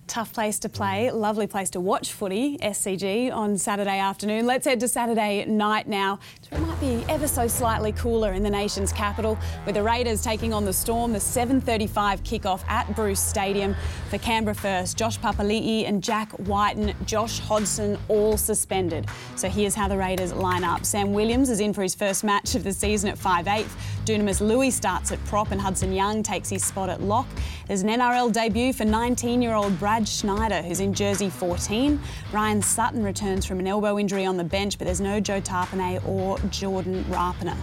[0.07, 4.45] tough place to play, lovely place to watch footy, SCG, on Saturday afternoon.
[4.45, 6.19] Let's head to Saturday night now.
[6.51, 10.53] It might be ever so slightly cooler in the nation's capital with the Raiders taking
[10.53, 11.89] on the Storm, the 7.35
[12.21, 13.75] kickoff at Bruce Stadium
[14.09, 14.97] for Canberra first.
[14.97, 19.07] Josh Papali'i and Jack Wighton, Josh Hodgson all suspended.
[19.35, 20.85] So here's how the Raiders line up.
[20.85, 23.65] Sam Williams is in for his first match of the season at 5'8".
[24.05, 27.27] Dunamis Lui starts at prop and Hudson Young takes his spot at lock.
[27.67, 32.01] There's an NRL debut for 19-year-old Brad Brad Schneider, who's in jersey 14.
[32.31, 36.03] Ryan Sutton returns from an elbow injury on the bench, but there's no Joe Tapine
[36.07, 37.55] or Jordan Rapana.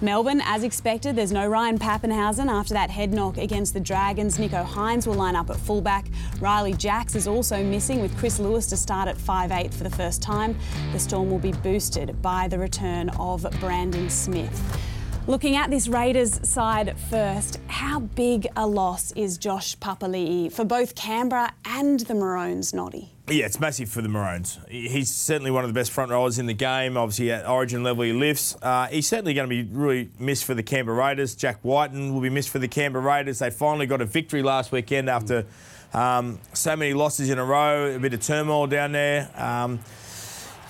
[0.00, 4.38] Melbourne, as expected, there's no Ryan Papenhuyzen after that head knock against the Dragons.
[4.38, 6.06] Nicho Hynes will line up at fullback.
[6.38, 10.22] Riley Jacks is also missing with Chris Lewis to start at 5'8 for the first
[10.22, 10.56] time.
[10.92, 14.91] The Storm will be boosted by the return of Brandon Smith.
[15.28, 20.96] Looking at this Raiders side first, how big a loss is Josh Papali'i for both
[20.96, 23.08] Canberra and the Maroons, Noddy?
[23.28, 24.58] Yeah, it's massive for the Maroons.
[24.68, 26.96] He's certainly one of the best front rowers in the game.
[26.96, 28.56] Obviously, at origin level, he lifts.
[28.60, 31.36] Uh, he's certainly going to be really missed for the Canberra Raiders.
[31.36, 33.38] Jack Wighton will be missed for the Canberra Raiders.
[33.38, 35.46] They finally got a victory last weekend after
[35.94, 39.30] um, so many losses in a row, a bit of turmoil down there.
[39.36, 39.78] Um,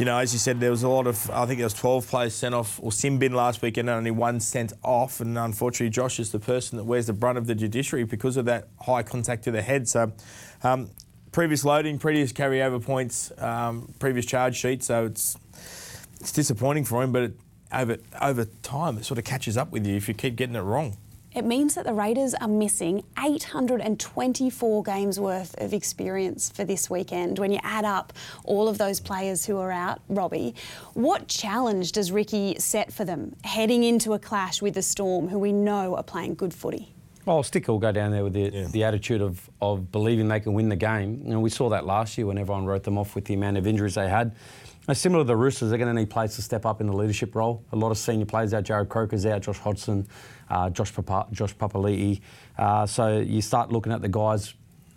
[0.03, 2.09] you know, as you said, there was a lot of, I think there was 12
[2.09, 5.21] players sent off or sin bin last weekend and only one sent off.
[5.21, 8.45] And unfortunately, Josh is the person that wears the brunt of the judiciary because of
[8.47, 9.87] that high contact to the head.
[9.87, 10.13] So,
[10.65, 10.91] um,
[11.31, 14.83] previous loading, previous carryover points, um, previous charge sheet.
[14.83, 15.37] So it's
[16.19, 17.37] it's disappointing for him, but it,
[17.73, 20.63] over over time, it sort of catches up with you if you keep getting it
[20.63, 20.97] wrong.
[21.35, 27.39] It means that the Raiders are missing 824 games worth of experience for this weekend.
[27.39, 28.13] When you add up
[28.45, 30.55] all of those players who are out, Robbie,
[30.93, 35.39] what challenge does Ricky set for them heading into a clash with the Storm, who
[35.39, 36.93] we know are playing good footy?
[37.25, 38.67] Well, Sticker will go down there with the, Yeah.
[38.67, 41.23] the attitude of, of believing they can win the game.
[41.25, 43.57] You know, we saw that last year when everyone wrote them off with the amount
[43.57, 44.35] of injuries they had.
[44.91, 47.37] Similar to the Roosters, they're going to need players to step up in the leadership
[47.37, 47.65] role.
[47.71, 48.65] A lot of senior players out.
[48.65, 50.09] Jarrod Croker's out, Josh Hodgson,
[50.51, 52.21] uh, Josh, Papa, Josh Papali'i.
[52.59, 54.55] Uh, so you start looking at the guys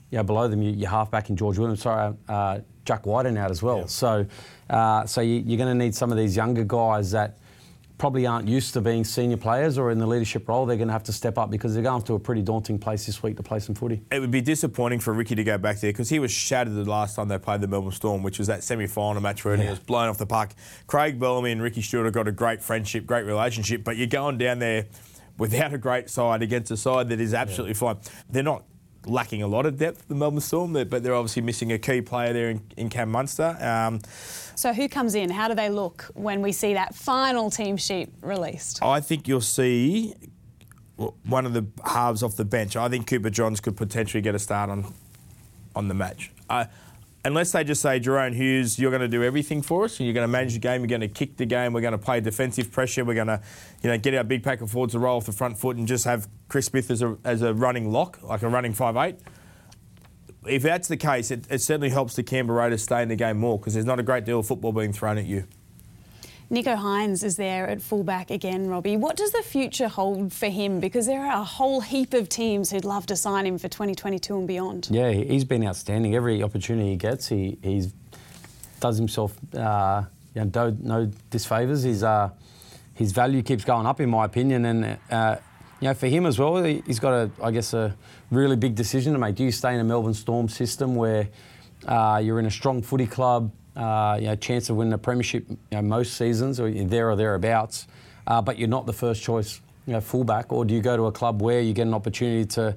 [0.10, 0.64] you know, below them.
[0.64, 1.84] You, you halfback in George Williams.
[1.84, 3.88] Sorry, uh, Jack Wighton out as well.
[3.88, 4.26] So,
[4.72, 7.38] uh, so you, you're going to need some of these younger guys that
[7.98, 10.66] probably aren't used to being senior players or in the leadership role.
[10.66, 13.06] They're going to have to step up because they're going to a pretty daunting place
[13.06, 14.02] this week to play some footy.
[14.12, 16.84] It would be disappointing for Ricky to go back there because he was shattered the
[16.84, 19.80] last time they played the Melbourne Storm, which was that semi-final match where he was
[19.80, 20.52] blown off the park.
[20.88, 24.38] Craig Bellamy and Ricky Stuart have got a great friendship, great relationship, but you're going
[24.38, 24.86] down there
[25.38, 27.98] without a great side against a side that is absolutely fine.
[28.30, 28.64] They're not
[29.06, 32.34] lacking a lot of depth, the Melbourne Storm, but they're obviously missing a key player
[32.34, 33.58] there in, in Cam Munster.
[33.60, 34.02] Um,
[34.56, 35.30] So, who comes in?
[35.30, 38.82] How do they look when we see that final team sheet released?
[38.82, 40.14] I think you'll see
[41.24, 42.76] one of the halves off the bench.
[42.76, 44.94] I think Cooper Johns could potentially get a start on
[45.76, 46.32] on the match.
[46.50, 46.66] Uh,
[47.26, 50.14] unless they just say, Jahrome Hughes, you're going to do everything for us, and you're
[50.14, 52.22] going to manage the game, you're going to kick the game, we're going to play
[52.22, 53.42] defensive pressure, we're going to,
[53.82, 55.88] you know, get our big pack of forwards to roll off the front foot and
[55.88, 59.18] just have Chris Smith as a, as a running lock, like a running five eight.
[60.48, 63.38] If that's the case, it, it certainly helps the Canberra Raiders stay in the game
[63.38, 65.46] more because there's not a great deal of football being thrown at you.
[66.52, 68.98] Nicho Hynes is there at fullback again, Robbie.
[68.98, 70.80] What does the future hold for him?
[70.80, 74.38] Because there are a whole heap of teams who'd love to sign him for 2022
[74.38, 74.88] and beyond.
[74.92, 76.14] Yeah, he- he's been outstanding.
[76.16, 77.94] Every opportunity he gets, he he's
[78.80, 80.04] does himself uh,
[80.36, 81.84] you know, do, no disfavours.
[81.84, 82.30] His uh,
[82.94, 85.38] his value keeps going up, in my opinion, and uh,
[85.82, 87.96] you know for him as well, he- he's got a I guess a
[88.30, 89.34] really big decision to make.
[89.36, 91.28] Do you stay in a Melbourne Storm system where
[91.88, 95.46] uh, you're in a strong footy club, uh, you know, chance of winning a premiership
[95.50, 97.88] you know, most seasons, or there or thereabouts,
[98.28, 101.06] uh, but you're not the first choice you know, fullback, or do you go to
[101.06, 102.76] a club where you get an opportunity to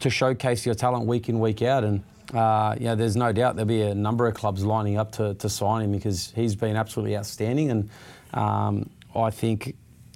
[0.00, 1.84] to showcase your talent week in, week out.
[1.84, 2.02] And
[2.34, 5.48] uh, yeah, there's no doubt there'll be a number of clubs lining up to, to
[5.48, 7.70] sign him because he's been absolutely outstanding.
[7.70, 7.90] And
[8.34, 9.74] um, I think,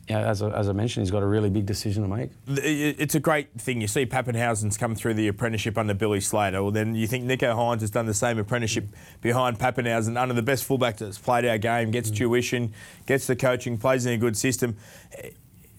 [0.09, 2.31] you know, as, I, as I mentioned, he's got a really big decision to make.
[2.49, 3.81] It's a great thing.
[3.81, 6.61] You see Papenhuyzen's come through the apprenticeship under Billy Slater.
[6.63, 8.87] Well, then you think Nicho Hynes has done the same apprenticeship
[9.21, 12.17] behind Papenhuyzen under the best fullback that's played our game, gets mm.
[12.17, 12.73] tuition,
[13.07, 14.77] gets the coaching, plays in a good system.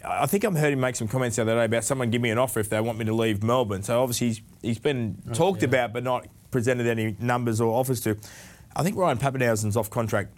[0.05, 2.29] I think I've heard him make some comments the other day about someone give me
[2.29, 3.83] an offer if they want me to leave Melbourne.
[3.83, 8.01] So obviously he's, he's been oh, talked about but not presented any numbers or offers
[8.01, 8.17] to.
[8.75, 10.33] I think Ryan Papenhuyzen's off contract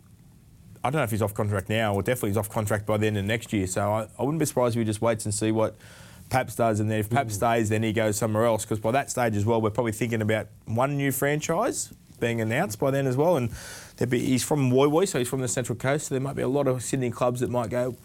[0.86, 3.08] I don't know if he's off contract now or definitely he's off contract by the
[3.08, 3.66] end of next year.
[3.66, 5.76] So I, I wouldn't be surprised if he just waits and see what
[6.30, 6.80] Paps does.
[6.80, 7.38] And then if Paps mm.
[7.38, 8.66] stays, then he goes somewhere else.
[8.66, 12.80] Because by that stage as well, we're probably thinking about one new franchise being announced
[12.80, 13.36] by then as well.
[13.36, 13.50] And
[13.98, 16.08] there'd be, he's from Woy Woy, so he's from the Central Coast.
[16.08, 17.96] So there might be a lot of Sydney clubs that might go,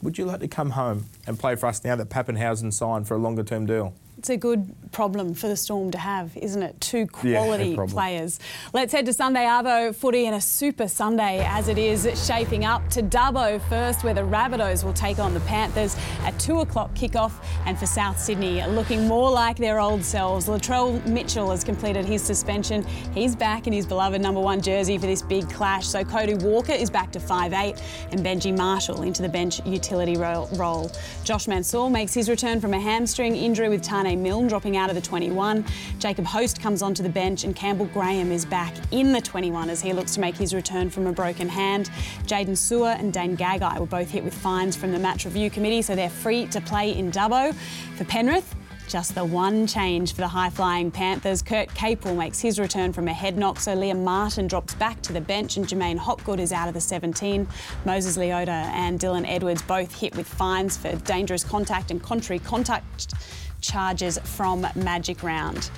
[0.00, 3.14] would you like to come home and play for us now that Papenhuyzen signed for
[3.14, 3.94] a longer term deal?
[4.22, 6.80] It's a good problem for the Storm to have, isn't it?
[6.80, 7.92] Two Yeah, quality problem.
[7.92, 8.38] players.
[8.72, 12.88] Let's head to Sunday Arvo footy and a super Sunday as it is shaping up
[12.90, 17.32] to Dubbo first, where the Rabbitohs will take on the Panthers at two o'clock kickoff.
[17.66, 20.46] And for South Sydney, looking more like their old selves.
[20.46, 22.84] Latrell Mitchell has completed his suspension.
[23.12, 25.88] He's back in his beloved number one jersey for this big clash.
[25.88, 27.82] So Cody Walker is back to 5'8
[28.12, 30.92] and Benji Marshall into the bench utility role.
[31.24, 34.96] Josh Mansour makes his return from a hamstring injury with Taane Milne dropping out of
[34.96, 35.64] the 21.
[35.98, 39.80] Jacob Host comes onto the bench and Campbell Graham is back in the 21 as
[39.80, 41.90] he looks to make his return from a broken hand.
[42.26, 45.82] Jaydn Su'A and Dane Gagai were both hit with fines from the match review committee,
[45.82, 47.54] so they're free to play in Dubbo.
[47.96, 48.54] For Penrith,
[48.88, 51.40] just the one change for the high flying Panthers.
[51.40, 55.12] Kurt Capewell makes his return from a head knock, so Liam Martin drops back to
[55.12, 57.46] the bench and Jermaine Hopgood is out of the 17.
[57.86, 63.14] Moses Leota and Dylan Edwards both hit with fines for dangerous contact and contrary contact
[63.62, 65.70] charges from Magic Round.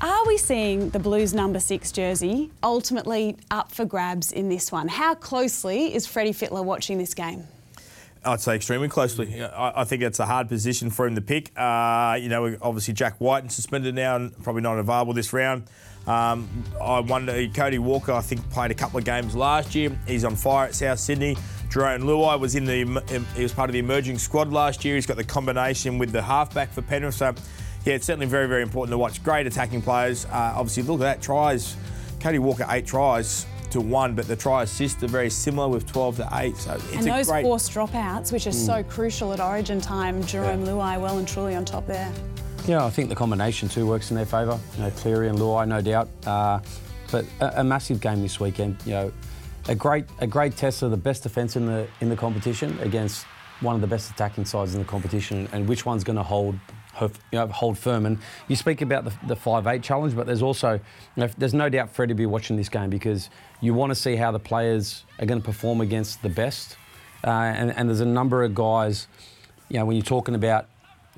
[0.00, 4.86] Are we seeing the Blues number six jersey ultimately up for grabs in this one?
[4.86, 7.44] How closely is Freddie Fittler watching this game?
[8.24, 9.42] I'd say extremely closely.
[9.44, 11.50] I, think it's a hard position for him to pick.
[11.58, 15.64] Uh, you know, obviously Jack Wighton is suspended now and probably not available this round.
[16.06, 16.48] Um,
[16.80, 19.96] I wonder, Cody Walker, I think, played a couple of games last year.
[20.06, 21.36] He's on fire at South Sydney.
[21.70, 24.94] Jarome Luai was in the, he was part of the emerging squad last year.
[24.94, 27.14] He's got the combination with the halfback for Penrith.
[27.14, 27.34] So,
[27.84, 29.22] yeah, it's certainly very, very important to watch.
[29.22, 30.24] Great attacking players.
[30.26, 31.76] Uh, obviously, look at that tries.
[32.20, 33.46] Cody Walker, eight tries.
[33.70, 36.56] to one, but the try assists are very similar with 12 to 8.
[36.56, 37.42] So it's and a those great.
[37.42, 40.72] forced dropouts, which are so crucial at Origin time, Jarome Yeah.
[40.72, 42.10] Luai well and truly on top there.
[42.66, 44.58] Yeah, I think the combination too works in their favour.
[44.76, 46.08] You know, Cleary and Luai, no doubt.
[46.26, 46.60] Uh,
[47.12, 48.78] but a, a massive game this weekend.
[48.86, 49.12] You know,
[49.68, 53.24] a great a great test of the best defence in the in the competition against
[53.60, 56.58] one of the best attacking sides in the competition, and which one's going to hold.
[57.00, 60.72] You know, hold firm, and you speak about the, five eight challenge, but there's also,
[60.72, 60.80] you
[61.16, 64.16] know, there's no doubt Fred to be watching this game because you want to see
[64.16, 66.76] how the players are going to perform against the best,
[67.24, 69.06] uh, and, and there's a number of guys,
[69.68, 70.66] you know, when you're talking about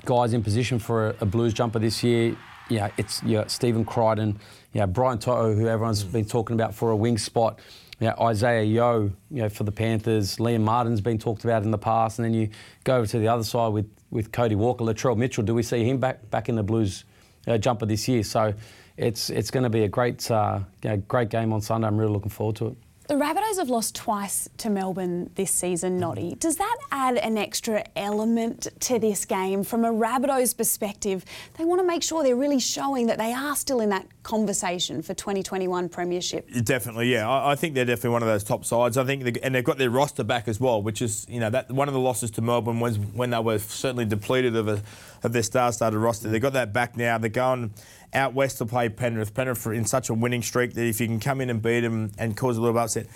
[0.05, 2.37] guys in position for a, a Blues jumper this year.
[2.69, 4.39] Yeah, it's yeah, Stephen Crichton,
[4.73, 7.59] yeah, Brian To'o, who everyone's been talking about for a wing spot.
[8.01, 10.37] Yeah, Isaiah Yeo, you know, for the Panthers.
[10.37, 12.49] Liam Martin's been talked about in the past, and then you
[12.83, 15.43] go over to the other side with, with Cody Walker, Latrell Mitchell.
[15.43, 17.05] Do we see him back back in the Blues
[17.45, 18.23] uh, jumper this year?
[18.23, 18.55] So
[18.97, 21.85] it's it's going to be a great uh, you know, great game on Sunday.
[21.85, 22.77] I'm really looking forward to it.
[23.07, 26.31] The Rabbitohs have lost twice to Melbourne this season, Noddy.
[26.31, 26.39] Mm.
[26.39, 29.63] Does that add an extra element to this game?
[29.63, 31.25] From a Rabbitohs perspective,
[31.57, 35.01] they want to make sure they're really showing that they are still in that conversation
[35.01, 36.47] for 2021 Premiership.
[36.63, 37.27] Definitely, yeah.
[37.27, 38.97] I, I think they're definitely one of those top sides.
[38.97, 41.49] I think, they, and they've got their roster back as well, which is, you know,
[41.49, 44.81] that one of the losses to Melbourne was when they were certainly depleted of a,
[45.23, 46.29] of their star-started roster.
[46.29, 47.17] They've got that back now.
[47.17, 47.73] They're going
[48.13, 49.33] out west to play Penrith.
[49.33, 52.11] Penrith in such a winning streak that if you can come in and beat them
[52.17, 53.07] and cause a little upset,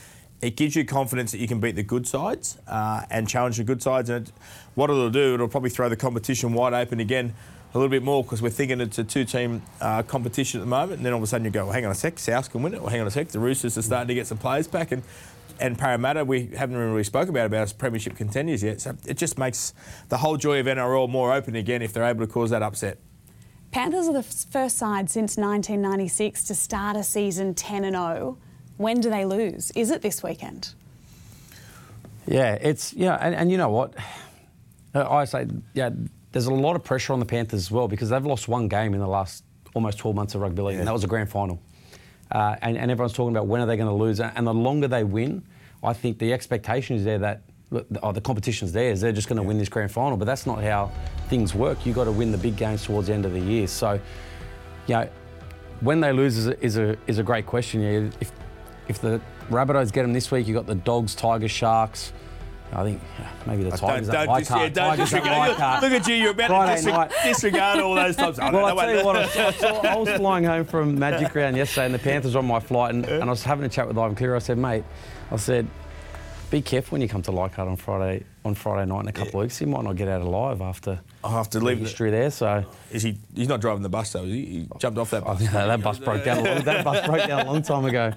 [0.42, 3.64] it gives you confidence that you can beat the good sides uh, and challenge the
[3.64, 4.10] good sides.
[4.10, 4.34] And it,
[4.76, 7.34] what it'll do, it'll probably throw the competition wide open again
[7.74, 10.98] a little bit more because we're thinking it's a two-team uh, competition at the moment.
[10.98, 12.64] And then all of a sudden you go, well, hang on a sec, South can
[12.64, 12.82] win it.
[12.82, 14.92] Well, hang on a sec, the Roosters are starting to get some players back.
[14.92, 15.04] And
[15.60, 18.82] and Parramatta, we haven't really spoken about about as premiership contenders yet.
[18.82, 19.74] So it just makes
[20.10, 22.98] the whole joy of NRL more open again if they're able to cause that upset.
[23.76, 28.38] Panthers are the first side since 1996 to start a season 10 and 0.
[28.78, 29.70] When do they lose?
[29.72, 30.74] Is it this weekend?
[32.26, 33.94] Yeah, it's yeah, and, and you know what?
[34.96, 35.90] I say yeah.
[36.32, 38.94] There's a lot of pressure on the Panthers as well because they've lost one game
[38.94, 41.62] in the last almost 12 months of rugby league, and that was a grand final.
[42.32, 44.88] Uh, and, and everyone's talking about when are they going to lose, and the longer
[44.88, 45.44] they win,
[45.84, 49.02] I think the expectation is there that look, oh, the competition's theirs.
[49.02, 50.92] They're just going to win this grand final, but that's not how
[51.28, 51.86] things work.
[51.86, 53.68] You've got to win the big games towards the end of the year.
[53.68, 54.00] So,
[54.88, 55.10] you know,
[55.82, 57.82] when they lose is a, is a, is a great question.
[57.82, 58.32] Yeah, if
[58.88, 62.14] if the Rabbitohs get them this week, you've got the Dogs, Tigers, Sharks.
[62.74, 63.02] I think
[63.46, 64.10] maybe the Tigers.
[64.10, 65.82] don't, don't, dis- yeah, don't disregard.
[65.82, 68.38] Look at you, you're about Friday to disregard, all those types.
[68.42, 71.34] Oh, Well, no, I tell you what, I, saw, I, was flying home from Magic
[71.34, 73.70] Round yesterday, and the Panthers were on my flight, and, and I was having a
[73.70, 74.36] chat with Ivan Cleary.
[74.36, 74.84] I said, mate,
[75.32, 75.68] I said,
[76.50, 79.40] be careful when you come to Leichhardt on Friday on Friday night in a couple
[79.40, 79.60] of weeks.
[79.60, 81.80] You might not get out alive after I'll have to the leave.
[81.80, 82.30] history there.
[82.30, 83.18] So Is he?
[83.34, 84.24] He's not driving the bus though.
[84.24, 84.46] Is he?
[84.46, 85.38] he jumped off that oh, bus.
[85.40, 86.46] think that, that bus broke down.
[86.46, 88.14] A long, that bus broke down a long time ago.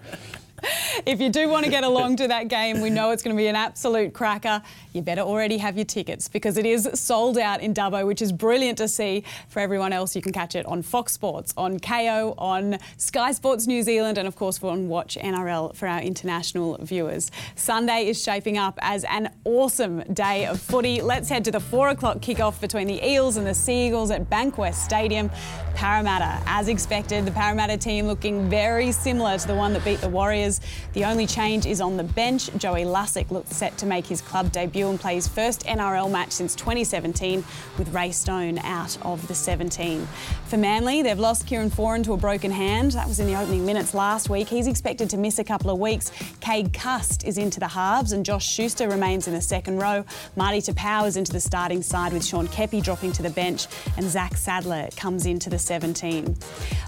[1.07, 3.41] If you do want to get along to that game, we know it's going to
[3.41, 4.63] be an absolute cracker.
[4.93, 8.33] You better already have your tickets because it is sold out in Dubbo, which is
[8.33, 9.25] brilliant to see.
[9.49, 13.67] For everyone else, you can catch it on Fox Sports, on Kayo, on Sky Sports
[13.67, 17.31] New Zealand, and of course on Watch NRL for our international viewers.
[17.55, 21.01] Sunday is shaping up as an awesome day of footy.
[21.01, 24.75] Let's head to the four o'clock kickoff between the Eels and the Seagulls at Bankwest
[24.75, 25.31] Stadium.
[25.75, 30.09] Parramatta, as expected, the Parramatta team looking very similar to the one that beat the
[30.09, 30.61] Warriors.
[30.95, 32.51] The only change is on the bench.
[32.57, 36.33] Joey Lussick looks set to make his club debut and play his first NRL match
[36.33, 37.45] since 2017
[37.77, 40.09] with Ray Stone out of the 17.
[40.47, 42.93] For Manly, they've lost Kieran Foran to a broken hand.
[42.93, 44.49] That was in the opening minutes last week.
[44.49, 46.11] He's expected to miss a couple of weeks.
[46.41, 50.05] Cade Cust is into the halves and Josh Schuster remains in the second row.
[50.37, 53.67] Marty Taupau is into the starting side with Sean Keppie dropping to the bench
[53.99, 56.35] and Zach Sadler comes into the 17.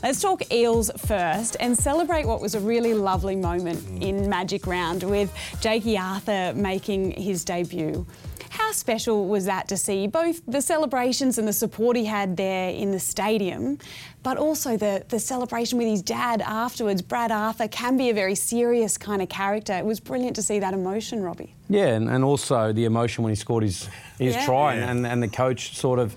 [0.02, 5.02] Let's talk Eels first and celebrate what was a really lovely moment in Magic Round
[5.02, 8.06] with Jakey Arthur making his debut.
[8.50, 12.70] How special was that to see both the celebrations and the support he had there
[12.70, 13.78] in the stadium,
[14.24, 17.00] but also the, the celebration with his dad afterwards?
[17.00, 19.72] Brad Arthur can be a very serious kind of character.
[19.74, 21.54] It was brilliant to see that emotion, Robbie.
[21.68, 24.44] Yeah, and, and also the emotion when he scored his his Yeah.
[24.46, 24.90] try, Yeah.
[24.90, 26.16] and, and the coach sort of,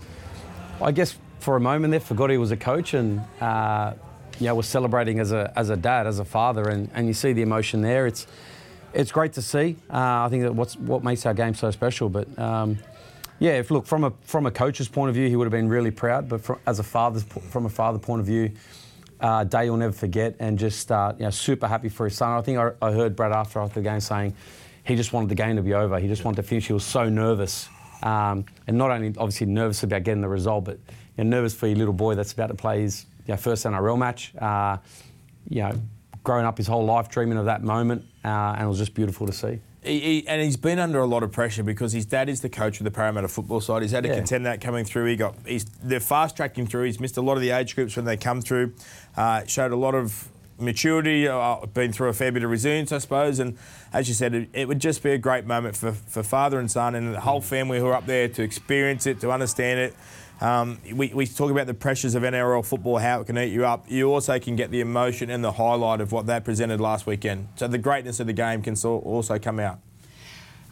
[0.82, 3.22] I guess, for a moment there forgot he was a coach and.
[3.40, 3.94] Uh,
[4.40, 7.34] yeah, was celebrating as a as a dad, as a father, and, and you see
[7.34, 8.08] the emotion there.
[8.08, 8.28] It's
[8.94, 9.76] it's great to see.
[9.90, 12.10] Uh, I think that what's what makes our game so special.
[12.10, 12.78] But um,
[13.40, 15.70] yeah, if look from a from a coach's point of view, he would have been
[15.70, 16.30] really proud.
[16.30, 18.52] But from, as a father's from a father point of view,
[19.20, 22.38] uh, day you'll never forget, and just uh, you know super happy for his son.
[22.38, 24.36] I think I, I heard Brad after after the game saying
[24.84, 26.00] he just wanted the game to be over.
[26.00, 26.68] He just wanted to finish.
[26.68, 27.68] He was so nervous,
[28.04, 30.80] um, and not only obviously nervous about getting the result, but
[31.18, 33.66] you know, nervous for your little boy that's about to play his you know, first
[33.66, 34.34] NRL match.
[34.38, 34.78] Uh,
[35.50, 35.74] you know,
[36.24, 39.28] grown up his whole life dreaming of that moment, uh, and it was just beautiful
[39.28, 39.60] to see.
[39.84, 42.48] He, he, and he's been under a lot of pressure because his dad is the
[42.48, 43.82] coach of the Parramatta football side.
[43.82, 44.16] He's had to Yeah.
[44.16, 45.08] contend that coming through.
[45.08, 46.86] He got he's they're fast tracked him through.
[46.86, 48.74] He's missed a lot of the age groups when they come through.
[49.18, 51.28] Uh, showed a lot of maturity.
[51.28, 53.40] Uh, been through a fair bit of resilience, I suppose.
[53.40, 53.58] And
[53.92, 56.72] as you said, it, it would just be a great moment for, for father and
[56.72, 59.94] son and the whole family who are up there to experience it, to understand it.
[60.42, 63.66] Um, we, we talk about the pressures of NRL football, how it can eat you
[63.66, 63.86] up.
[63.90, 67.48] You also can get the emotion and the highlight of what that presented last weekend.
[67.56, 69.80] So the greatness of the game can so- also come out.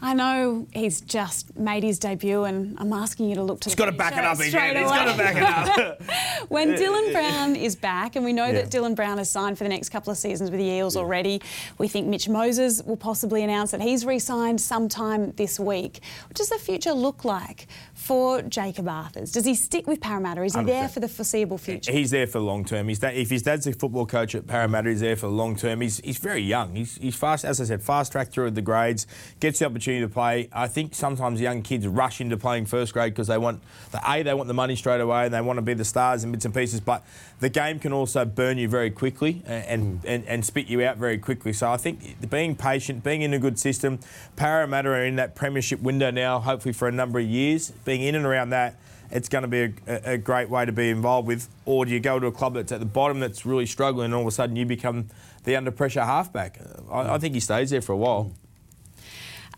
[0.04, 3.76] I know he's just made his debut, and I'm asking you to look to He's
[3.76, 4.76] the got to back it up again.
[4.76, 6.02] He's got to back it up.
[6.50, 8.54] When Dylan Brown is back, and we know Yeah.
[8.64, 11.40] that Dylan Brown has signed for the next couple of seasons with the Eels already,
[11.78, 16.00] we think Mitch Moses will possibly announce that he's re signed sometime this week.
[16.28, 17.68] What does the future look like
[18.02, 19.32] for Jakob Arthurs?
[19.32, 20.42] Does he stick with Parramatta?
[20.44, 20.92] Is he there 100%.
[20.92, 21.92] for the foreseeable future?
[21.92, 22.88] He's there for the long term.
[22.88, 25.56] He's da- if his dad's a football coach at Parramatta, he's there for the long
[25.56, 25.82] term.
[25.82, 26.76] He's, he's very young.
[26.76, 29.06] He's, he's fast, as I said, fast track through the grades,
[29.40, 30.50] gets the opportunity to play.
[30.52, 34.24] I think sometimes young kids rush into playing first grade because they want the A,
[34.24, 36.46] they want the money straight away, and they want to be the stars and bits
[36.46, 36.80] and pieces.
[36.80, 37.06] But
[37.40, 40.98] the game can also burn you very quickly and, and, and, and spit you out
[40.98, 41.54] very quickly.
[41.54, 44.00] So I think being patient, being in a good system,
[44.38, 47.70] Parramatta are in that premiership window now, hopefully for a number of years.
[47.91, 48.80] Being in and around that,
[49.12, 51.50] it's going to be a, a, great way to be involved with.
[51.66, 54.14] Or do you go to a club that's at the bottom that's really struggling and
[54.14, 55.10] all of a sudden you become
[55.44, 56.60] the under pressure halfback?
[56.90, 58.26] I, I think he stays there for a while.
[58.26, 58.36] Mm.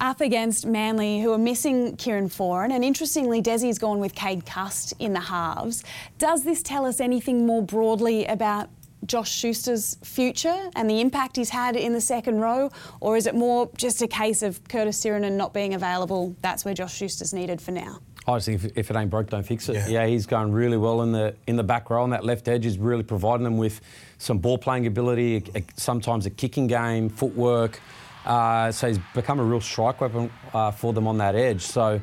[0.02, 4.94] Up against Manly, who are missing Kieran Foran, and interestingly, Desi's gone with Cade Cust
[5.00, 5.84] in the halves.
[6.18, 8.70] Does this tell us anything more broadly about
[9.06, 12.72] Josh Schuster's future and the impact he's had in the second row,
[13.02, 16.36] or is it more just a case of Curtis Sironen not being available?
[16.42, 18.00] That's where Josh Schuster's needed for now.
[18.28, 19.76] I just think if, if it ain't broke, don't fix it.
[19.76, 19.88] Yeah.
[19.88, 20.05] Yeah.
[20.07, 22.78] he's going really well in the in the back row, and that left edge is
[22.78, 23.82] really providing them with
[24.17, 27.80] some ball playing ability, a, a- sometimes a kicking game, footwork.
[28.26, 31.61] Uh, so he's become a real strike weapon uh, for them on that edge.
[31.61, 31.99] So,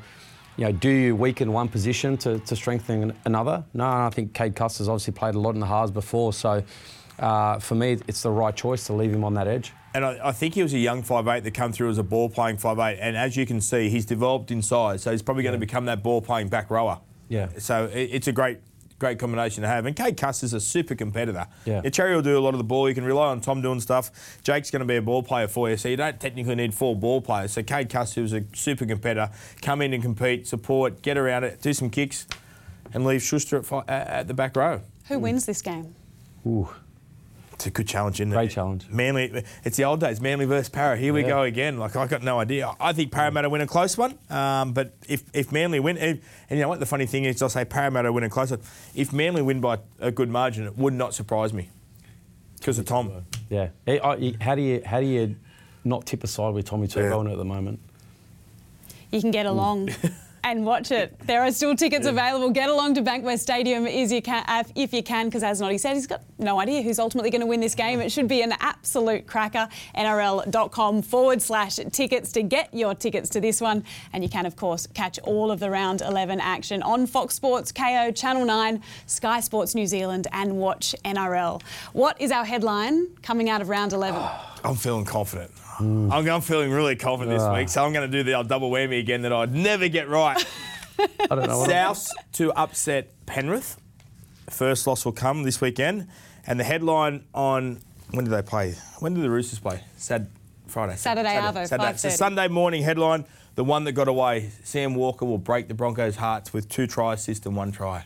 [0.59, 3.65] you know, do you weaken one position to, to strengthen another?
[3.73, 6.35] No, I think Cade Custer's obviously played a lot in the halves before.
[6.35, 6.63] So,
[7.19, 9.73] uh, for me, it's the right choice to leave him on that edge.
[9.95, 12.29] And I, I think he was a young 5'8 that come through as a ball
[12.29, 12.99] playing 5'8.
[13.01, 15.03] And as you can see, he's developed in size.
[15.03, 17.01] So he's probably going to become that ball playing back rower.
[17.29, 17.49] Yeah.
[17.59, 18.61] So it, it's a great
[19.01, 19.87] great combination to have.
[19.87, 21.47] And Cade is a super competitor.
[21.65, 21.81] Yeah.
[21.89, 22.89] Cherry will do a lot of the ball.
[22.89, 24.39] You can rely on Tom doing stuff.
[24.45, 25.77] Jake's going to be a ball player for you.
[25.77, 27.53] So you don't technically need four ball players.
[27.53, 29.31] So Cade Custer is a super competitor.
[29.63, 32.27] Come in and compete, support, get around it, do some kicks,
[32.93, 34.83] and leave Schuster at, at at the back row.
[35.09, 35.95] Who wins this game?
[36.47, 36.69] Ooh.
[37.61, 38.37] It's a good challenge, isn't it?
[38.37, 38.87] Great challenge.
[38.89, 40.19] Manly, it's the old days.
[40.19, 40.97] Manly versus Para.
[40.97, 41.77] Here we go again.
[41.79, 42.75] Like I got no idea.
[42.81, 44.19] I think Parramatta win a close one.
[44.31, 47.43] Um, but if, if Manly win, and, and you know what the funny thing is,
[47.43, 48.61] I'll say Parramatta win a close one.
[48.95, 51.69] If Manly win by a good margin, it would not surprise me
[52.59, 53.27] because of Tom.
[53.51, 53.69] Yeah.
[53.87, 55.37] I- you- How do you how do you
[55.85, 57.79] not tip aside with Tommy Turbone at the moment?
[59.13, 59.91] You can get along.
[60.43, 61.19] And watch it.
[61.27, 62.51] There are still tickets available.
[62.51, 65.77] Get along to Bankwest Stadium is you can, uh, if you can, because as Noddy
[65.77, 68.01] said, he's got no idea who's ultimately going to win this game.
[68.01, 69.69] It should be an absolute cracker.
[69.95, 73.85] NRL.com forward slash tickets to get your tickets to this one.
[74.13, 77.71] And you can, of course, catch all of the round 11 action on Fox Sports,
[77.71, 81.63] Kayo, Channel 9, Sky Sports New Zealand, and watch NRL.
[81.93, 84.21] What is our headline coming out of round 11?
[84.65, 85.51] I'm feeling confident.
[85.81, 86.13] Mm.
[86.13, 88.71] I'm, I'm feeling really confident this week, so I'm going to do the old double
[88.71, 90.37] whammy again that I'd never get right.
[90.99, 91.59] I don't know.
[91.59, 91.97] what I'm-
[92.35, 93.81] to upset Penrith.
[94.51, 96.09] First loss will come this weekend.
[96.47, 98.75] And the headline on when did they play?
[98.99, 99.83] When did the Roosters play?
[99.97, 100.29] Sad
[100.67, 100.97] Friday.
[100.97, 101.91] Saturday, Arvo, Saturday.
[101.91, 102.13] It's a 5:30.
[102.17, 103.25] Sunday morning headline.
[103.55, 104.51] The one that got away.
[104.65, 108.05] Sam Walker will break the Broncos' hearts with two try assists and one try.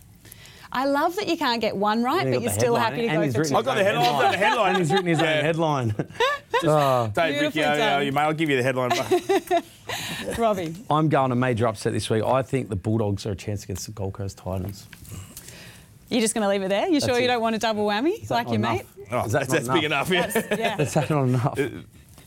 [0.77, 3.17] I love that you can't get one right, but you you're still happy to and
[3.19, 3.59] go he's for written two.
[3.59, 4.07] I got the headline.
[4.07, 4.75] I've got the headline.
[4.77, 5.43] He's written his own Yeah.
[5.43, 5.95] headline.
[6.67, 7.11] Oh.
[7.15, 8.93] Dave Beautifully Riccio, yeah, you mate, I'll give you the headline.
[10.39, 10.75] Robbie.
[10.89, 12.23] I'm going a major upset this week.
[12.23, 14.87] I think the Bulldogs are a chance against the Gold Coast Titans.
[16.09, 16.87] You're just going to leave it there?
[16.89, 18.73] You sure That's you don't want a double whammy like your enough?
[18.97, 19.07] mate?
[19.11, 20.09] oh, Is that that's, not that's big enough.
[20.11, 20.57] Yeah.
[20.57, 20.81] Yeah.
[20.81, 21.59] Is that not enough?
[21.59, 21.69] Uh,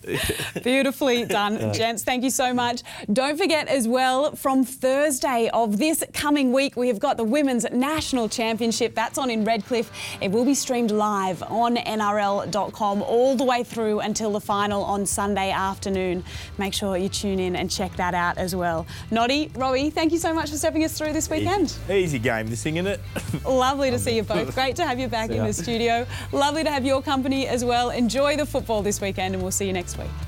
[0.63, 2.03] Beautifully done, gents.
[2.03, 2.83] Thank you so much.
[3.11, 7.65] Don't forget as well, from Thursday of this coming week, we have got the Women's
[7.71, 8.95] National Championship.
[8.95, 9.91] That's on in Redcliffe.
[10.21, 15.05] It will be streamed live on NRL.com all the way through until the final on
[15.05, 16.23] Sunday afternoon.
[16.57, 18.85] Make sure you tune in and check that out as well.
[19.11, 21.77] Noddy, Robbie, thank you so much for stepping us through this weekend.
[21.89, 22.99] Easy game, this thing, isn't it?
[23.45, 24.53] Lovely to see you both.
[24.55, 26.05] Great to have you back in the studio.
[26.31, 27.89] Lovely to have your company as well.
[27.89, 30.26] Enjoy the football this weekend, and we'll see you next.